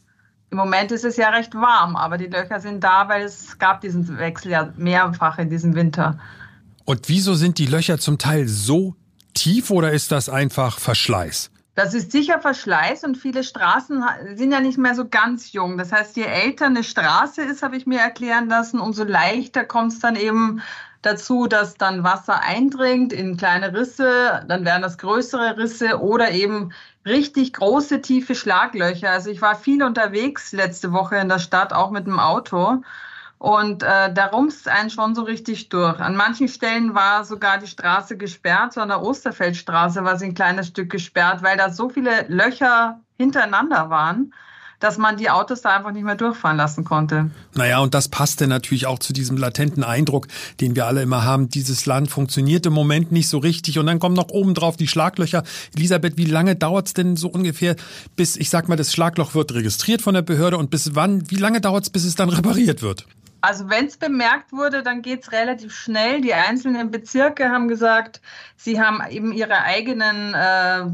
Im 0.52 0.60
Moment 0.60 0.92
ist 0.92 1.06
es 1.06 1.18
ja 1.18 1.30
recht 1.30 1.56
warm, 1.56 1.96
aber 1.96 2.20
die 2.20 2.28
Löcher 2.28 2.60
sind 2.60 2.84
da, 2.84 3.10
weil 3.10 3.24
es 3.24 3.58
gab 3.58 3.82
diesen 3.82 4.20
Wechsel 4.20 4.52
ja 4.52 4.74
mehrfach 4.78 5.40
in 5.40 5.50
diesem 5.50 5.74
Winter. 5.74 6.20
Und 6.86 7.10
wieso 7.10 7.34
sind 7.34 7.58
die 7.58 7.66
Löcher 7.66 7.98
zum 7.98 8.20
Teil 8.20 8.48
so 8.48 8.94
tief 9.34 9.72
oder 9.72 9.92
ist 9.92 10.12
das 10.12 10.30
einfach 10.30 10.78
Verschleiß? 10.78 11.50
Das 11.80 11.94
ist 11.94 12.12
sicher 12.12 12.42
Verschleiß 12.42 13.06
und 13.06 13.16
viele 13.16 13.42
Straßen 13.42 14.04
sind 14.36 14.52
ja 14.52 14.60
nicht 14.60 14.78
mehr 14.78 14.96
so 14.96 15.08
ganz 15.08 15.54
jung. 15.54 15.78
Das 15.78 15.94
heißt, 15.94 16.18
je 16.18 16.26
älter 16.26 16.66
eine 16.66 16.84
Straße 16.84 17.42
ist, 17.42 17.64
habe 17.64 17.78
ich 17.78 17.86
mir 17.86 18.02
erklären 18.02 18.50
lassen, 18.50 18.82
umso 18.82 19.06
leichter 19.06 19.64
kommt 19.64 19.94
es 19.94 20.00
dann 20.00 20.18
eben 20.18 20.62
dazu, 21.04 21.48
dass 21.48 21.76
dann 21.76 22.04
Wasser 22.04 22.42
eindringt 22.42 23.14
in 23.14 23.38
kleine 23.38 23.74
Risse, 23.74 24.44
dann 24.50 24.66
werden 24.66 24.82
das 24.82 24.98
größere 24.98 25.56
Risse 25.56 26.02
oder 26.02 26.32
eben 26.32 26.74
richtig 27.06 27.54
große, 27.54 28.02
tiefe 28.02 28.36
Schlaglöcher. 28.36 29.12
Also 29.12 29.30
ich 29.30 29.42
war 29.42 29.56
viel 29.56 29.82
unterwegs 29.82 30.52
letzte 30.52 30.92
Woche 30.92 31.16
in 31.16 31.30
der 31.30 31.40
Stadt, 31.40 31.72
auch 31.72 31.92
mit 31.92 32.08
dem 32.08 32.20
Auto. 32.20 32.84
Und 33.40 33.84
äh, 33.84 34.14
da 34.14 34.26
rumst 34.26 34.68
einen 34.68 34.90
schon 34.90 35.16
so 35.16 35.24
richtig 35.24 35.70
durch. 35.70 36.00
An 36.00 36.16
manchen 36.16 36.50
Stellen 36.50 36.94
war 36.94 37.24
sogar 37.24 37.58
die 37.58 37.68
Straße 37.68 38.18
gesperrt, 38.18 38.74
so 38.74 38.82
an 38.82 38.90
der 38.90 39.02
Osterfeldstraße 39.02 40.04
war 40.04 40.20
sie 40.20 40.26
ein 40.26 40.34
kleines 40.34 40.68
Stück 40.68 40.90
gesperrt, 40.90 41.42
weil 41.42 41.58
da 41.58 41.72
so 41.72 41.88
viele 41.88 42.26
Löcher 42.28 43.00
hintereinander 43.18 43.90
waren. 43.90 44.34
dass 44.80 44.98
man 44.98 45.18
die 45.18 45.30
Autos 45.30 45.62
da 45.62 45.76
einfach 45.76 45.92
nicht 45.92 46.04
mehr 46.04 46.16
durchfahren 46.16 46.58
lassen 46.58 46.84
konnte. 46.84 47.30
Naja, 47.54 47.80
und 47.80 47.94
das 47.94 48.08
passte 48.08 48.48
natürlich 48.48 48.88
auch 48.88 49.00
zu 49.00 49.14
diesem 49.14 49.38
latenten 49.38 49.84
Eindruck, 49.84 50.28
den 50.62 50.76
wir 50.76 50.86
alle 50.86 51.02
immer 51.02 51.24
haben. 51.24 51.50
Dieses 51.50 51.86
Land 51.86 52.10
funktioniert 52.10 52.66
im 52.66 52.74
Moment 52.74 53.12
nicht 53.12 53.28
so 53.28 53.38
richtig 53.40 53.78
und 53.78 53.86
dann 53.86 54.00
kommen 54.00 54.16
noch 54.16 54.30
obendrauf 54.30 54.78
die 54.78 54.88
Schlaglöcher. 54.88 55.44
Elisabeth, 55.76 56.18
wie 56.18 56.26
lange 56.26 56.56
dauert 56.56 56.88
es 56.88 56.94
denn 56.94 57.18
so 57.18 57.28
ungefähr, 57.28 57.76
bis, 58.16 58.38
ich 58.38 58.50
sag 58.50 58.70
mal, 58.70 58.78
das 58.78 58.94
Schlagloch 58.94 59.36
wird 59.36 59.54
registriert 59.54 60.02
von 60.02 60.14
der 60.14 60.22
Behörde 60.22 60.58
und 60.58 60.70
bis 60.72 60.96
wann, 60.96 61.30
wie 61.30 61.36
lange 61.36 61.62
dauert 61.62 61.84
es, 61.84 61.90
bis 61.90 62.06
es 62.06 62.16
dann 62.16 62.30
repariert 62.30 62.82
wird? 62.82 63.06
Also 63.42 63.70
wenn 63.70 63.86
es 63.86 63.98
bemerkt 63.98 64.52
wurde, 64.52 64.84
dann 64.84 65.02
geht 65.02 65.24
es 65.24 65.32
relativ 65.32 65.74
schnell. 65.74 66.22
Die 66.22 66.34
einzelnen 66.34 66.92
Bezirke 66.92 67.50
haben 67.50 67.68
gesagt, 67.68 68.22
sie 68.56 68.82
haben 68.82 69.02
eben 69.10 69.32
ihre 69.32 69.62
eigenen, 69.64 70.34
äh, 70.34 70.86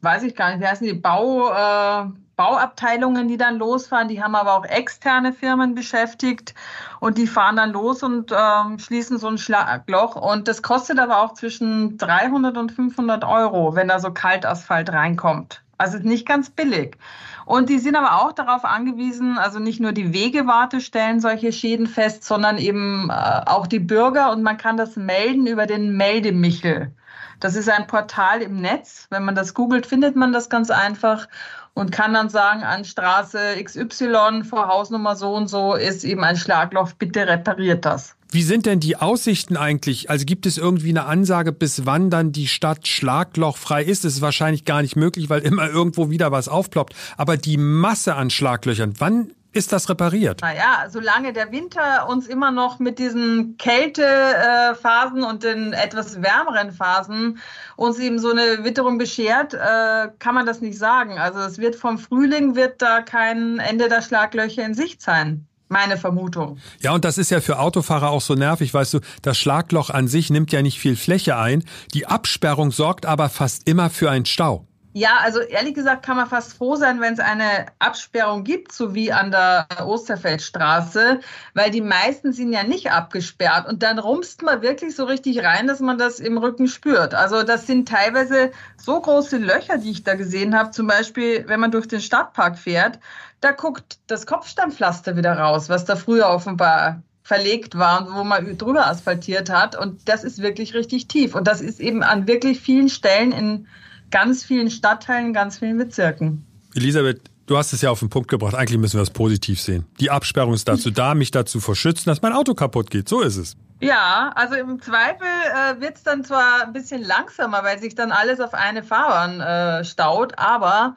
weiß 0.00 0.24
ich 0.24 0.34
gar 0.34 0.50
nicht, 0.50 0.60
wie 0.60 0.66
heißen 0.66 0.86
die, 0.86 0.94
Bau, 0.94 1.50
äh, 1.50 2.06
Bauabteilungen, 2.36 3.28
die 3.28 3.36
dann 3.36 3.58
losfahren. 3.58 4.08
Die 4.08 4.22
haben 4.22 4.34
aber 4.34 4.56
auch 4.56 4.64
externe 4.64 5.32
Firmen 5.32 5.74
beschäftigt 5.74 6.54
und 6.98 7.18
die 7.18 7.26
fahren 7.26 7.56
dann 7.56 7.72
los 7.72 8.02
und 8.02 8.32
äh, 8.32 8.78
schließen 8.78 9.18
so 9.18 9.28
ein 9.28 9.38
Schlagloch. 9.38 10.16
Und 10.16 10.48
das 10.48 10.62
kostet 10.62 10.98
aber 10.98 11.22
auch 11.22 11.34
zwischen 11.34 11.98
300 11.98 12.56
und 12.56 12.72
500 12.72 13.24
Euro, 13.24 13.76
wenn 13.76 13.88
da 13.88 14.00
so 14.00 14.12
Kaltasphalt 14.12 14.90
reinkommt. 14.90 15.62
Also 15.78 15.98
nicht 15.98 16.26
ganz 16.26 16.50
billig. 16.50 16.96
Und 17.44 17.68
die 17.68 17.78
sind 17.78 17.96
aber 17.96 18.22
auch 18.22 18.32
darauf 18.32 18.64
angewiesen, 18.64 19.38
also 19.38 19.58
nicht 19.58 19.80
nur 19.80 19.92
die 19.92 20.12
Wegewarte 20.12 20.80
stellen 20.80 21.20
solche 21.20 21.52
Schäden 21.52 21.86
fest, 21.86 22.24
sondern 22.24 22.58
eben 22.58 23.10
äh, 23.10 23.42
auch 23.46 23.66
die 23.66 23.80
Bürger. 23.80 24.30
Und 24.30 24.42
man 24.42 24.56
kann 24.56 24.76
das 24.76 24.96
melden 24.96 25.46
über 25.46 25.66
den 25.66 25.96
Meldemichel. 25.96 26.92
Das 27.40 27.56
ist 27.56 27.68
ein 27.68 27.88
Portal 27.88 28.40
im 28.40 28.60
Netz. 28.60 29.08
Wenn 29.10 29.24
man 29.24 29.34
das 29.34 29.54
googelt, 29.54 29.86
findet 29.86 30.14
man 30.14 30.32
das 30.32 30.48
ganz 30.48 30.70
einfach 30.70 31.26
und 31.74 31.90
kann 31.90 32.14
dann 32.14 32.28
sagen, 32.28 32.62
an 32.62 32.84
Straße 32.84 33.38
XY 33.62 34.44
vor 34.44 34.68
Hausnummer 34.68 35.16
so 35.16 35.34
und 35.34 35.48
so 35.48 35.74
ist 35.74 36.04
eben 36.04 36.24
ein 36.24 36.36
Schlagloch, 36.36 36.92
bitte 36.92 37.26
repariert 37.26 37.84
das. 37.84 38.14
Wie 38.30 38.42
sind 38.42 38.64
denn 38.64 38.80
die 38.80 38.96
Aussichten 38.96 39.58
eigentlich? 39.58 40.08
Also 40.08 40.24
gibt 40.24 40.46
es 40.46 40.56
irgendwie 40.56 40.88
eine 40.88 41.04
Ansage, 41.04 41.52
bis 41.52 41.84
wann 41.84 42.08
dann 42.08 42.32
die 42.32 42.48
Stadt 42.48 42.88
schlaglochfrei 42.88 43.84
ist? 43.84 44.04
Das 44.04 44.14
ist 44.14 44.20
wahrscheinlich 44.22 44.64
gar 44.64 44.80
nicht 44.80 44.96
möglich, 44.96 45.28
weil 45.28 45.42
immer 45.42 45.68
irgendwo 45.68 46.08
wieder 46.08 46.32
was 46.32 46.48
aufploppt. 46.48 46.94
Aber 47.18 47.36
die 47.36 47.58
Masse 47.58 48.14
an 48.14 48.30
Schlaglöchern, 48.30 48.94
wann 48.98 49.32
ist 49.52 49.72
das 49.72 49.88
repariert? 49.88 50.40
Naja, 50.40 50.86
solange 50.88 51.32
der 51.32 51.52
Winter 51.52 52.08
uns 52.08 52.26
immer 52.26 52.50
noch 52.50 52.78
mit 52.78 52.98
diesen 52.98 53.56
Kältephasen 53.58 55.22
und 55.22 55.42
den 55.42 55.72
etwas 55.72 56.22
wärmeren 56.22 56.72
Phasen 56.72 57.38
uns 57.76 57.98
eben 57.98 58.18
so 58.18 58.30
eine 58.30 58.64
Witterung 58.64 58.98
beschert, 58.98 59.54
äh, 59.54 60.08
kann 60.18 60.34
man 60.34 60.46
das 60.46 60.60
nicht 60.60 60.78
sagen. 60.78 61.18
Also 61.18 61.40
es 61.40 61.58
wird 61.58 61.76
vom 61.76 61.98
Frühling 61.98 62.54
wird 62.54 62.80
da 62.80 63.02
kein 63.02 63.58
Ende 63.58 63.88
der 63.88 64.02
Schlaglöcher 64.02 64.64
in 64.64 64.74
Sicht 64.74 65.02
sein 65.02 65.46
meine 65.72 65.96
Vermutung. 65.96 66.58
Ja, 66.80 66.92
und 66.92 67.04
das 67.04 67.18
ist 67.18 67.30
ja 67.30 67.40
für 67.40 67.58
Autofahrer 67.58 68.10
auch 68.10 68.20
so 68.20 68.34
nervig, 68.34 68.74
weißt 68.74 68.94
du, 68.94 69.00
das 69.22 69.38
Schlagloch 69.38 69.88
an 69.90 70.06
sich 70.06 70.28
nimmt 70.28 70.52
ja 70.52 70.62
nicht 70.62 70.78
viel 70.78 70.96
Fläche 70.96 71.36
ein, 71.36 71.64
die 71.94 72.06
Absperrung 72.06 72.70
sorgt 72.70 73.06
aber 73.06 73.30
fast 73.30 73.66
immer 73.66 73.88
für 73.88 74.10
einen 74.10 74.26
Stau. 74.26 74.66
Ja, 74.94 75.18
also 75.22 75.40
ehrlich 75.40 75.72
gesagt 75.72 76.04
kann 76.04 76.18
man 76.18 76.28
fast 76.28 76.52
froh 76.52 76.76
sein, 76.76 77.00
wenn 77.00 77.14
es 77.14 77.18
eine 77.18 77.66
Absperrung 77.78 78.44
gibt, 78.44 78.72
so 78.72 78.94
wie 78.94 79.10
an 79.10 79.30
der 79.30 79.66
Osterfeldstraße, 79.82 81.20
weil 81.54 81.70
die 81.70 81.80
meisten 81.80 82.34
sind 82.34 82.52
ja 82.52 82.62
nicht 82.62 82.90
abgesperrt 82.92 83.66
und 83.66 83.82
dann 83.82 83.98
rumst 83.98 84.42
man 84.42 84.60
wirklich 84.60 84.94
so 84.94 85.04
richtig 85.04 85.42
rein, 85.42 85.66
dass 85.66 85.80
man 85.80 85.96
das 85.96 86.20
im 86.20 86.36
Rücken 86.36 86.68
spürt. 86.68 87.14
Also 87.14 87.42
das 87.42 87.66
sind 87.66 87.88
teilweise 87.88 88.52
so 88.76 89.00
große 89.00 89.38
Löcher, 89.38 89.78
die 89.78 89.92
ich 89.92 90.04
da 90.04 90.14
gesehen 90.14 90.54
habe, 90.54 90.72
zum 90.72 90.88
Beispiel, 90.88 91.48
wenn 91.48 91.60
man 91.60 91.70
durch 91.70 91.88
den 91.88 92.02
Stadtpark 92.02 92.58
fährt, 92.58 92.98
da 93.40 93.52
guckt 93.52 93.98
das 94.08 94.26
Kopfsteinpflaster 94.26 95.16
wieder 95.16 95.38
raus, 95.38 95.70
was 95.70 95.86
da 95.86 95.96
früher 95.96 96.28
offenbar 96.28 97.02
verlegt 97.22 97.78
war 97.78 98.06
und 98.06 98.14
wo 98.14 98.24
man 98.24 98.58
drüber 98.58 98.86
asphaltiert 98.88 99.48
hat. 99.48 99.74
Und 99.74 100.06
das 100.08 100.22
ist 100.22 100.42
wirklich 100.42 100.74
richtig 100.74 101.08
tief. 101.08 101.34
Und 101.34 101.48
das 101.48 101.62
ist 101.62 101.80
eben 101.80 102.02
an 102.02 102.26
wirklich 102.26 102.60
vielen 102.60 102.90
Stellen 102.90 103.32
in 103.32 103.68
ganz 104.12 104.44
vielen 104.44 104.70
Stadtteilen, 104.70 105.32
ganz 105.32 105.58
vielen 105.58 105.78
Bezirken. 105.78 106.46
Elisabeth, 106.74 107.20
du 107.46 107.56
hast 107.56 107.72
es 107.72 107.82
ja 107.82 107.90
auf 107.90 107.98
den 107.98 108.08
Punkt 108.10 108.28
gebracht. 108.28 108.54
Eigentlich 108.54 108.78
müssen 108.78 108.94
wir 108.94 109.00
das 109.00 109.10
positiv 109.10 109.60
sehen. 109.60 109.84
Die 109.98 110.10
Absperrung 110.10 110.54
ist 110.54 110.68
dazu 110.68 110.92
da, 110.92 111.16
mich 111.16 111.32
dazu 111.32 111.58
verschützen, 111.58 112.08
dass 112.08 112.22
mein 112.22 112.32
Auto 112.32 112.54
kaputt 112.54 112.90
geht. 112.90 113.08
So 113.08 113.22
ist 113.22 113.36
es. 113.36 113.56
Ja, 113.80 114.30
also 114.36 114.54
im 114.54 114.80
Zweifel 114.80 115.26
äh, 115.26 115.80
wird 115.80 115.96
es 115.96 116.04
dann 116.04 116.22
zwar 116.22 116.62
ein 116.62 116.72
bisschen 116.72 117.02
langsamer, 117.02 117.64
weil 117.64 117.80
sich 117.80 117.96
dann 117.96 118.12
alles 118.12 118.38
auf 118.38 118.54
eine 118.54 118.84
Fahrbahn 118.84 119.40
äh, 119.40 119.84
staut, 119.84 120.38
aber 120.38 120.94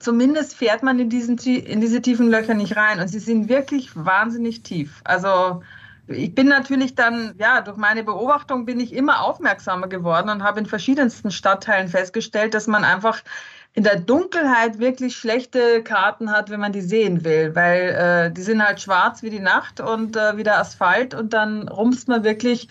zumindest 0.00 0.56
fährt 0.56 0.82
man 0.82 0.98
in, 0.98 1.08
diesen, 1.08 1.38
in 1.38 1.80
diese 1.80 2.02
tiefen 2.02 2.28
Löcher 2.28 2.54
nicht 2.54 2.76
rein. 2.76 2.98
Und 2.98 3.06
sie 3.06 3.20
sind 3.20 3.48
wirklich 3.48 3.90
wahnsinnig 3.94 4.64
tief. 4.64 5.00
Also 5.04 5.62
ich 6.08 6.34
bin 6.34 6.48
natürlich 6.48 6.94
dann, 6.94 7.34
ja, 7.38 7.60
durch 7.60 7.76
meine 7.76 8.04
Beobachtung 8.04 8.66
bin 8.66 8.80
ich 8.80 8.92
immer 8.92 9.22
aufmerksamer 9.22 9.88
geworden 9.88 10.28
und 10.28 10.42
habe 10.42 10.60
in 10.60 10.66
verschiedensten 10.66 11.30
Stadtteilen 11.30 11.88
festgestellt, 11.88 12.54
dass 12.54 12.66
man 12.66 12.84
einfach 12.84 13.22
in 13.72 13.82
der 13.82 13.98
Dunkelheit 13.98 14.78
wirklich 14.78 15.16
schlechte 15.16 15.82
Karten 15.82 16.30
hat, 16.30 16.48
wenn 16.50 16.60
man 16.60 16.72
die 16.72 16.80
sehen 16.80 17.24
will, 17.24 17.54
weil 17.54 18.28
äh, 18.28 18.32
die 18.32 18.42
sind 18.42 18.64
halt 18.64 18.80
schwarz 18.80 19.22
wie 19.22 19.30
die 19.30 19.40
Nacht 19.40 19.80
und 19.80 20.16
äh, 20.16 20.36
wie 20.36 20.44
der 20.44 20.60
Asphalt 20.60 21.12
und 21.12 21.32
dann 21.32 21.68
rumst 21.68 22.06
man 22.06 22.22
wirklich 22.22 22.68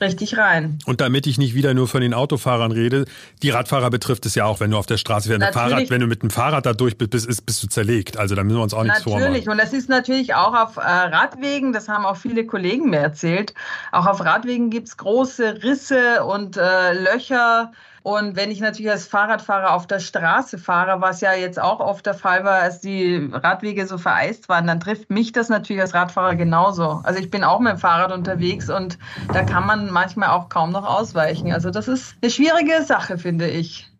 richtig 0.00 0.36
rein. 0.36 0.78
Und 0.86 1.00
damit 1.00 1.26
ich 1.26 1.38
nicht 1.38 1.54
wieder 1.54 1.74
nur 1.74 1.88
von 1.88 2.00
den 2.00 2.14
Autofahrern 2.14 2.72
rede, 2.72 3.04
die 3.42 3.50
Radfahrer 3.50 3.90
betrifft 3.90 4.26
es 4.26 4.34
ja 4.34 4.44
auch, 4.44 4.60
wenn 4.60 4.70
du 4.70 4.76
auf 4.76 4.86
der 4.86 4.96
Straße 4.96 5.28
fährst. 5.28 5.54
Fahrrad, 5.54 5.90
wenn 5.90 6.00
du 6.00 6.06
mit 6.06 6.22
dem 6.22 6.30
Fahrrad 6.30 6.66
da 6.66 6.72
durch 6.72 6.98
bist, 6.98 7.10
bist, 7.10 7.46
bist 7.46 7.62
du 7.62 7.66
zerlegt. 7.68 8.16
Also 8.16 8.34
da 8.34 8.42
müssen 8.44 8.58
wir 8.58 8.62
uns 8.62 8.74
auch 8.74 8.82
nichts 8.82 9.00
natürlich. 9.00 9.12
vormachen. 9.12 9.32
Natürlich. 9.32 9.48
Und 9.48 9.58
das 9.58 9.72
ist 9.72 9.88
natürlich 9.88 10.34
auch 10.34 10.54
auf 10.54 10.76
äh, 10.76 10.80
Radwegen, 10.80 11.72
das 11.72 11.88
haben 11.88 12.04
auch 12.04 12.16
viele 12.16 12.46
Kollegen 12.46 12.90
mir 12.90 12.98
erzählt, 12.98 13.54
auch 13.92 14.06
auf 14.06 14.20
Radwegen 14.24 14.70
gibt 14.70 14.88
es 14.88 14.96
große 14.96 15.62
Risse 15.62 16.24
und 16.24 16.56
äh, 16.56 16.92
Löcher 16.92 17.72
und 18.04 18.36
wenn 18.36 18.50
ich 18.50 18.60
natürlich 18.60 18.90
als 18.90 19.06
Fahrradfahrer 19.06 19.72
auf 19.72 19.86
der 19.86 19.98
Straße 19.98 20.58
fahre, 20.58 21.00
was 21.00 21.22
ja 21.22 21.32
jetzt 21.32 21.58
auch 21.58 21.80
oft 21.80 22.04
der 22.04 22.12
Fall 22.12 22.44
war, 22.44 22.58
als 22.60 22.82
die 22.82 23.30
Radwege 23.32 23.86
so 23.86 23.96
vereist 23.96 24.50
waren, 24.50 24.66
dann 24.66 24.78
trifft 24.78 25.08
mich 25.08 25.32
das 25.32 25.48
natürlich 25.48 25.80
als 25.80 25.94
Radfahrer 25.94 26.34
genauso. 26.34 27.00
Also 27.02 27.18
ich 27.18 27.30
bin 27.30 27.44
auch 27.44 27.60
mit 27.60 27.72
dem 27.72 27.78
Fahrrad 27.78 28.12
unterwegs 28.12 28.68
und 28.68 28.98
da 29.32 29.42
kann 29.42 29.66
man 29.66 29.90
manchmal 29.90 30.28
auch 30.28 30.50
kaum 30.50 30.70
noch 30.70 30.84
ausweichen. 30.84 31.50
Also 31.50 31.70
das 31.70 31.88
ist 31.88 32.14
eine 32.20 32.30
schwierige 32.30 32.84
Sache, 32.84 33.16
finde 33.16 33.48
ich. 33.48 33.90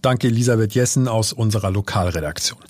Danke 0.00 0.28
Elisabeth 0.28 0.74
Jessen 0.74 1.06
aus 1.06 1.34
unserer 1.34 1.70
Lokalredaktion. 1.70 2.60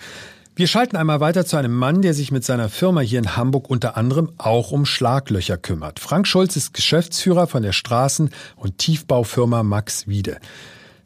Wir 0.56 0.66
schalten 0.66 0.96
einmal 0.96 1.20
weiter 1.20 1.46
zu 1.46 1.56
einem 1.56 1.72
Mann, 1.72 2.02
der 2.02 2.14
sich 2.14 2.32
mit 2.32 2.44
seiner 2.44 2.68
Firma 2.68 3.00
hier 3.00 3.20
in 3.20 3.36
Hamburg 3.36 3.70
unter 3.70 3.96
anderem 3.96 4.32
auch 4.38 4.72
um 4.72 4.84
Schlaglöcher 4.84 5.56
kümmert. 5.56 6.00
Frank 6.00 6.26
Schulz 6.26 6.56
ist 6.56 6.74
Geschäftsführer 6.74 7.46
von 7.46 7.62
der 7.62 7.72
Straßen- 7.72 8.32
und 8.56 8.78
Tiefbaufirma 8.78 9.62
Max 9.62 10.08
Wiede. 10.08 10.38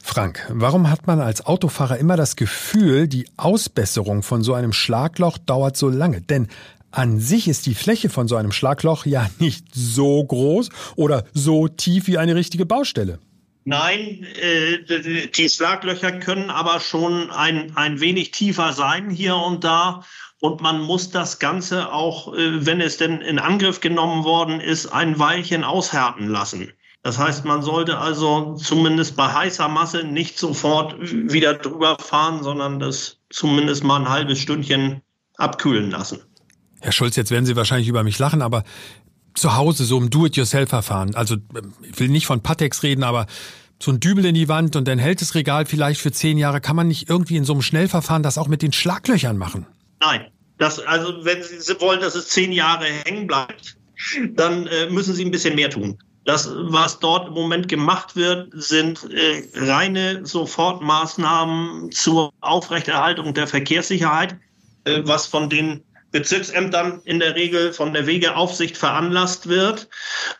Frank, 0.06 0.46
warum 0.50 0.90
hat 0.90 1.06
man 1.06 1.18
als 1.18 1.46
Autofahrer 1.46 1.96
immer 1.96 2.18
das 2.18 2.36
Gefühl, 2.36 3.08
die 3.08 3.26
Ausbesserung 3.38 4.22
von 4.22 4.42
so 4.44 4.52
einem 4.52 4.74
Schlagloch 4.74 5.38
dauert 5.38 5.78
so 5.78 5.88
lange? 5.88 6.20
Denn 6.20 6.48
an 6.90 7.20
sich 7.20 7.48
ist 7.48 7.64
die 7.64 7.74
Fläche 7.74 8.10
von 8.10 8.28
so 8.28 8.36
einem 8.36 8.52
Schlagloch 8.52 9.06
ja 9.06 9.26
nicht 9.38 9.64
so 9.72 10.22
groß 10.22 10.68
oder 10.96 11.24
so 11.32 11.68
tief 11.68 12.06
wie 12.06 12.18
eine 12.18 12.36
richtige 12.36 12.66
Baustelle. 12.66 13.18
Nein, 13.64 14.26
äh, 14.42 15.28
die 15.30 15.48
Schlaglöcher 15.48 16.12
können 16.12 16.50
aber 16.50 16.80
schon 16.80 17.30
ein, 17.30 17.74
ein 17.74 17.98
wenig 17.98 18.30
tiefer 18.30 18.74
sein 18.74 19.08
hier 19.08 19.36
und 19.36 19.64
da. 19.64 20.04
Und 20.38 20.60
man 20.60 20.82
muss 20.82 21.10
das 21.10 21.38
Ganze 21.38 21.90
auch, 21.90 22.34
äh, 22.34 22.66
wenn 22.66 22.82
es 22.82 22.98
denn 22.98 23.22
in 23.22 23.38
Angriff 23.38 23.80
genommen 23.80 24.22
worden 24.22 24.60
ist, 24.60 24.86
ein 24.86 25.18
Weilchen 25.18 25.64
aushärten 25.64 26.28
lassen. 26.28 26.74
Das 27.04 27.18
heißt, 27.18 27.44
man 27.44 27.60
sollte 27.60 27.98
also 27.98 28.54
zumindest 28.54 29.14
bei 29.14 29.30
heißer 29.30 29.68
Masse 29.68 30.04
nicht 30.04 30.38
sofort 30.38 30.96
wieder 31.00 31.52
drüber 31.52 31.98
fahren, 31.98 32.42
sondern 32.42 32.80
das 32.80 33.18
zumindest 33.28 33.84
mal 33.84 34.00
ein 34.00 34.08
halbes 34.08 34.38
Stündchen 34.38 35.02
abkühlen 35.36 35.90
lassen. 35.90 36.20
Herr 36.80 36.92
Schulz, 36.92 37.16
jetzt 37.16 37.30
werden 37.30 37.44
Sie 37.44 37.56
wahrscheinlich 37.56 37.88
über 37.88 38.04
mich 38.04 38.18
lachen, 38.18 38.40
aber 38.40 38.64
zu 39.34 39.54
Hause 39.54 39.84
so 39.84 39.98
im 39.98 40.08
Do-it-yourself-Verfahren, 40.08 41.14
also 41.14 41.36
ich 41.82 42.00
will 42.00 42.08
nicht 42.08 42.24
von 42.24 42.40
Patex 42.40 42.82
reden, 42.82 43.02
aber 43.02 43.26
so 43.82 43.90
ein 43.90 44.00
Dübel 44.00 44.24
in 44.24 44.34
die 44.34 44.48
Wand 44.48 44.74
und 44.74 44.88
dann 44.88 44.98
hält 44.98 45.20
das 45.20 45.34
Regal 45.34 45.66
vielleicht 45.66 46.00
für 46.00 46.10
zehn 46.10 46.38
Jahre, 46.38 46.62
kann 46.62 46.74
man 46.74 46.88
nicht 46.88 47.10
irgendwie 47.10 47.36
in 47.36 47.44
so 47.44 47.52
einem 47.52 47.60
Schnellverfahren 47.60 48.22
das 48.22 48.38
auch 48.38 48.48
mit 48.48 48.62
den 48.62 48.72
Schlaglöchern 48.72 49.36
machen? 49.36 49.66
Nein. 50.00 50.28
Das, 50.56 50.78
also 50.78 51.22
wenn 51.24 51.42
Sie 51.42 51.80
wollen, 51.80 52.00
dass 52.00 52.14
es 52.14 52.28
zehn 52.28 52.50
Jahre 52.50 52.86
hängen 52.86 53.26
bleibt, 53.26 53.76
dann 54.30 54.66
äh, 54.68 54.88
müssen 54.88 55.12
Sie 55.12 55.24
ein 55.24 55.30
bisschen 55.30 55.54
mehr 55.54 55.68
tun. 55.68 55.98
Das, 56.24 56.48
was 56.50 56.98
dort 57.00 57.28
im 57.28 57.34
Moment 57.34 57.68
gemacht 57.68 58.16
wird, 58.16 58.48
sind 58.54 59.10
äh, 59.12 59.46
reine 59.54 60.24
Sofortmaßnahmen 60.24 61.92
zur 61.92 62.32
Aufrechterhaltung 62.40 63.34
der 63.34 63.46
Verkehrssicherheit, 63.46 64.36
äh, 64.84 65.02
was 65.04 65.26
von 65.26 65.50
den 65.50 65.82
Bezirksämtern 66.14 67.02
in 67.04 67.18
der 67.18 67.34
Regel 67.34 67.72
von 67.72 67.92
der 67.92 68.06
Wegeaufsicht 68.06 68.76
veranlasst 68.76 69.48
wird. 69.48 69.88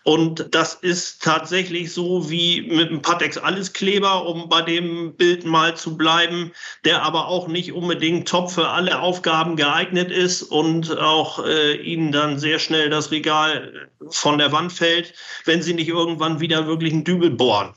Und 0.04 0.54
das 0.54 0.74
ist 0.74 1.20
tatsächlich 1.20 1.92
so 1.92 2.30
wie 2.30 2.62
mit 2.62 2.90
dem 2.90 3.02
Patex 3.02 3.38
Alleskleber, 3.38 4.24
um 4.24 4.48
bei 4.48 4.62
dem 4.62 5.16
Bild 5.16 5.44
mal 5.44 5.76
zu 5.76 5.96
bleiben, 5.96 6.52
der 6.84 7.02
aber 7.02 7.26
auch 7.26 7.48
nicht 7.48 7.72
unbedingt 7.72 8.28
top 8.28 8.52
für 8.52 8.68
alle 8.68 9.00
Aufgaben 9.00 9.56
geeignet 9.56 10.12
ist 10.12 10.42
und 10.42 10.96
auch 10.96 11.44
äh, 11.44 11.74
Ihnen 11.74 12.12
dann 12.12 12.38
sehr 12.38 12.60
schnell 12.60 12.88
das 12.88 13.10
Regal 13.10 13.90
von 14.10 14.38
der 14.38 14.52
Wand 14.52 14.72
fällt, 14.72 15.12
wenn 15.44 15.60
Sie 15.60 15.74
nicht 15.74 15.88
irgendwann 15.88 16.38
wieder 16.38 16.68
wirklich 16.68 16.92
einen 16.92 17.02
Dübel 17.02 17.30
bohren. 17.30 17.74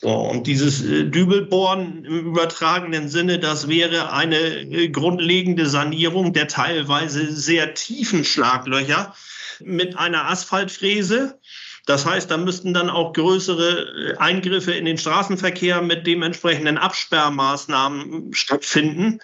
So, 0.00 0.10
und 0.10 0.46
dieses 0.46 0.84
äh, 0.84 1.04
Dübelbohren 1.04 2.04
im 2.04 2.26
übertragenen 2.26 3.08
Sinne, 3.08 3.38
das 3.38 3.68
wäre 3.68 4.12
eine 4.12 4.36
äh, 4.36 4.88
grundlegende 4.88 5.66
Sanierung 5.66 6.32
der 6.32 6.46
teilweise 6.46 7.32
sehr 7.32 7.74
tiefen 7.74 8.24
Schlaglöcher 8.24 9.14
mit 9.60 9.98
einer 9.98 10.30
Asphaltfräse. 10.30 11.38
Das 11.86 12.04
heißt, 12.04 12.30
da 12.30 12.36
müssten 12.36 12.74
dann 12.74 12.90
auch 12.90 13.12
größere 13.12 14.12
äh, 14.12 14.16
Eingriffe 14.18 14.72
in 14.72 14.84
den 14.84 14.98
Straßenverkehr 14.98 15.82
mit 15.82 16.06
dementsprechenden 16.06 16.78
Absperrmaßnahmen 16.78 18.34
stattfinden. 18.34 19.18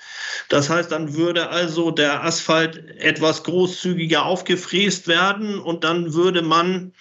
Das 0.48 0.70
heißt, 0.70 0.90
dann 0.90 1.14
würde 1.14 1.50
also 1.50 1.92
der 1.92 2.24
Asphalt 2.24 2.98
etwas 2.98 3.44
großzügiger 3.44 4.24
aufgefräst 4.24 5.06
werden 5.06 5.60
und 5.60 5.84
dann 5.84 6.14
würde 6.14 6.42
man 6.42 6.94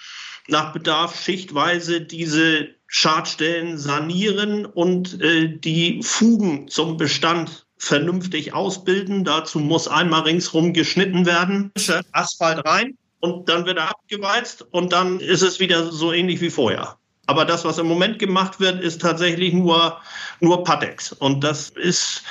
nach 0.47 0.73
Bedarf 0.73 1.19
schichtweise 1.23 2.01
diese 2.01 2.67
Schadstellen 2.95 3.79
sanieren 3.79 4.67
und 4.67 5.19
äh, 5.19 5.47
die 5.57 6.03
Fugen 6.03 6.67
zum 6.67 6.95
Bestand 6.95 7.65
vernünftig 7.79 8.53
ausbilden. 8.53 9.23
Dazu 9.23 9.59
muss 9.59 9.88
einmal 9.88 10.21
ringsrum 10.21 10.73
geschnitten 10.73 11.25
werden, 11.25 11.71
Asphalt 12.12 12.63
rein 12.67 12.95
und 13.19 13.50
dann 13.50 13.65
wird 13.65 13.79
er 13.79 13.89
abgeweizt 13.89 14.67
und 14.69 14.93
dann 14.93 15.19
ist 15.19 15.41
es 15.41 15.59
wieder 15.59 15.91
so 15.91 16.13
ähnlich 16.13 16.39
wie 16.39 16.51
vorher. 16.51 16.95
Aber 17.25 17.45
das, 17.45 17.65
was 17.65 17.79
im 17.79 17.88
Moment 17.88 18.19
gemacht 18.19 18.59
wird, 18.59 18.79
ist 18.79 19.01
tatsächlich 19.01 19.53
nur, 19.53 20.00
nur 20.39 20.63
Patex. 20.63 21.13
Und 21.13 21.43
das 21.43 21.69
ist 21.69 22.21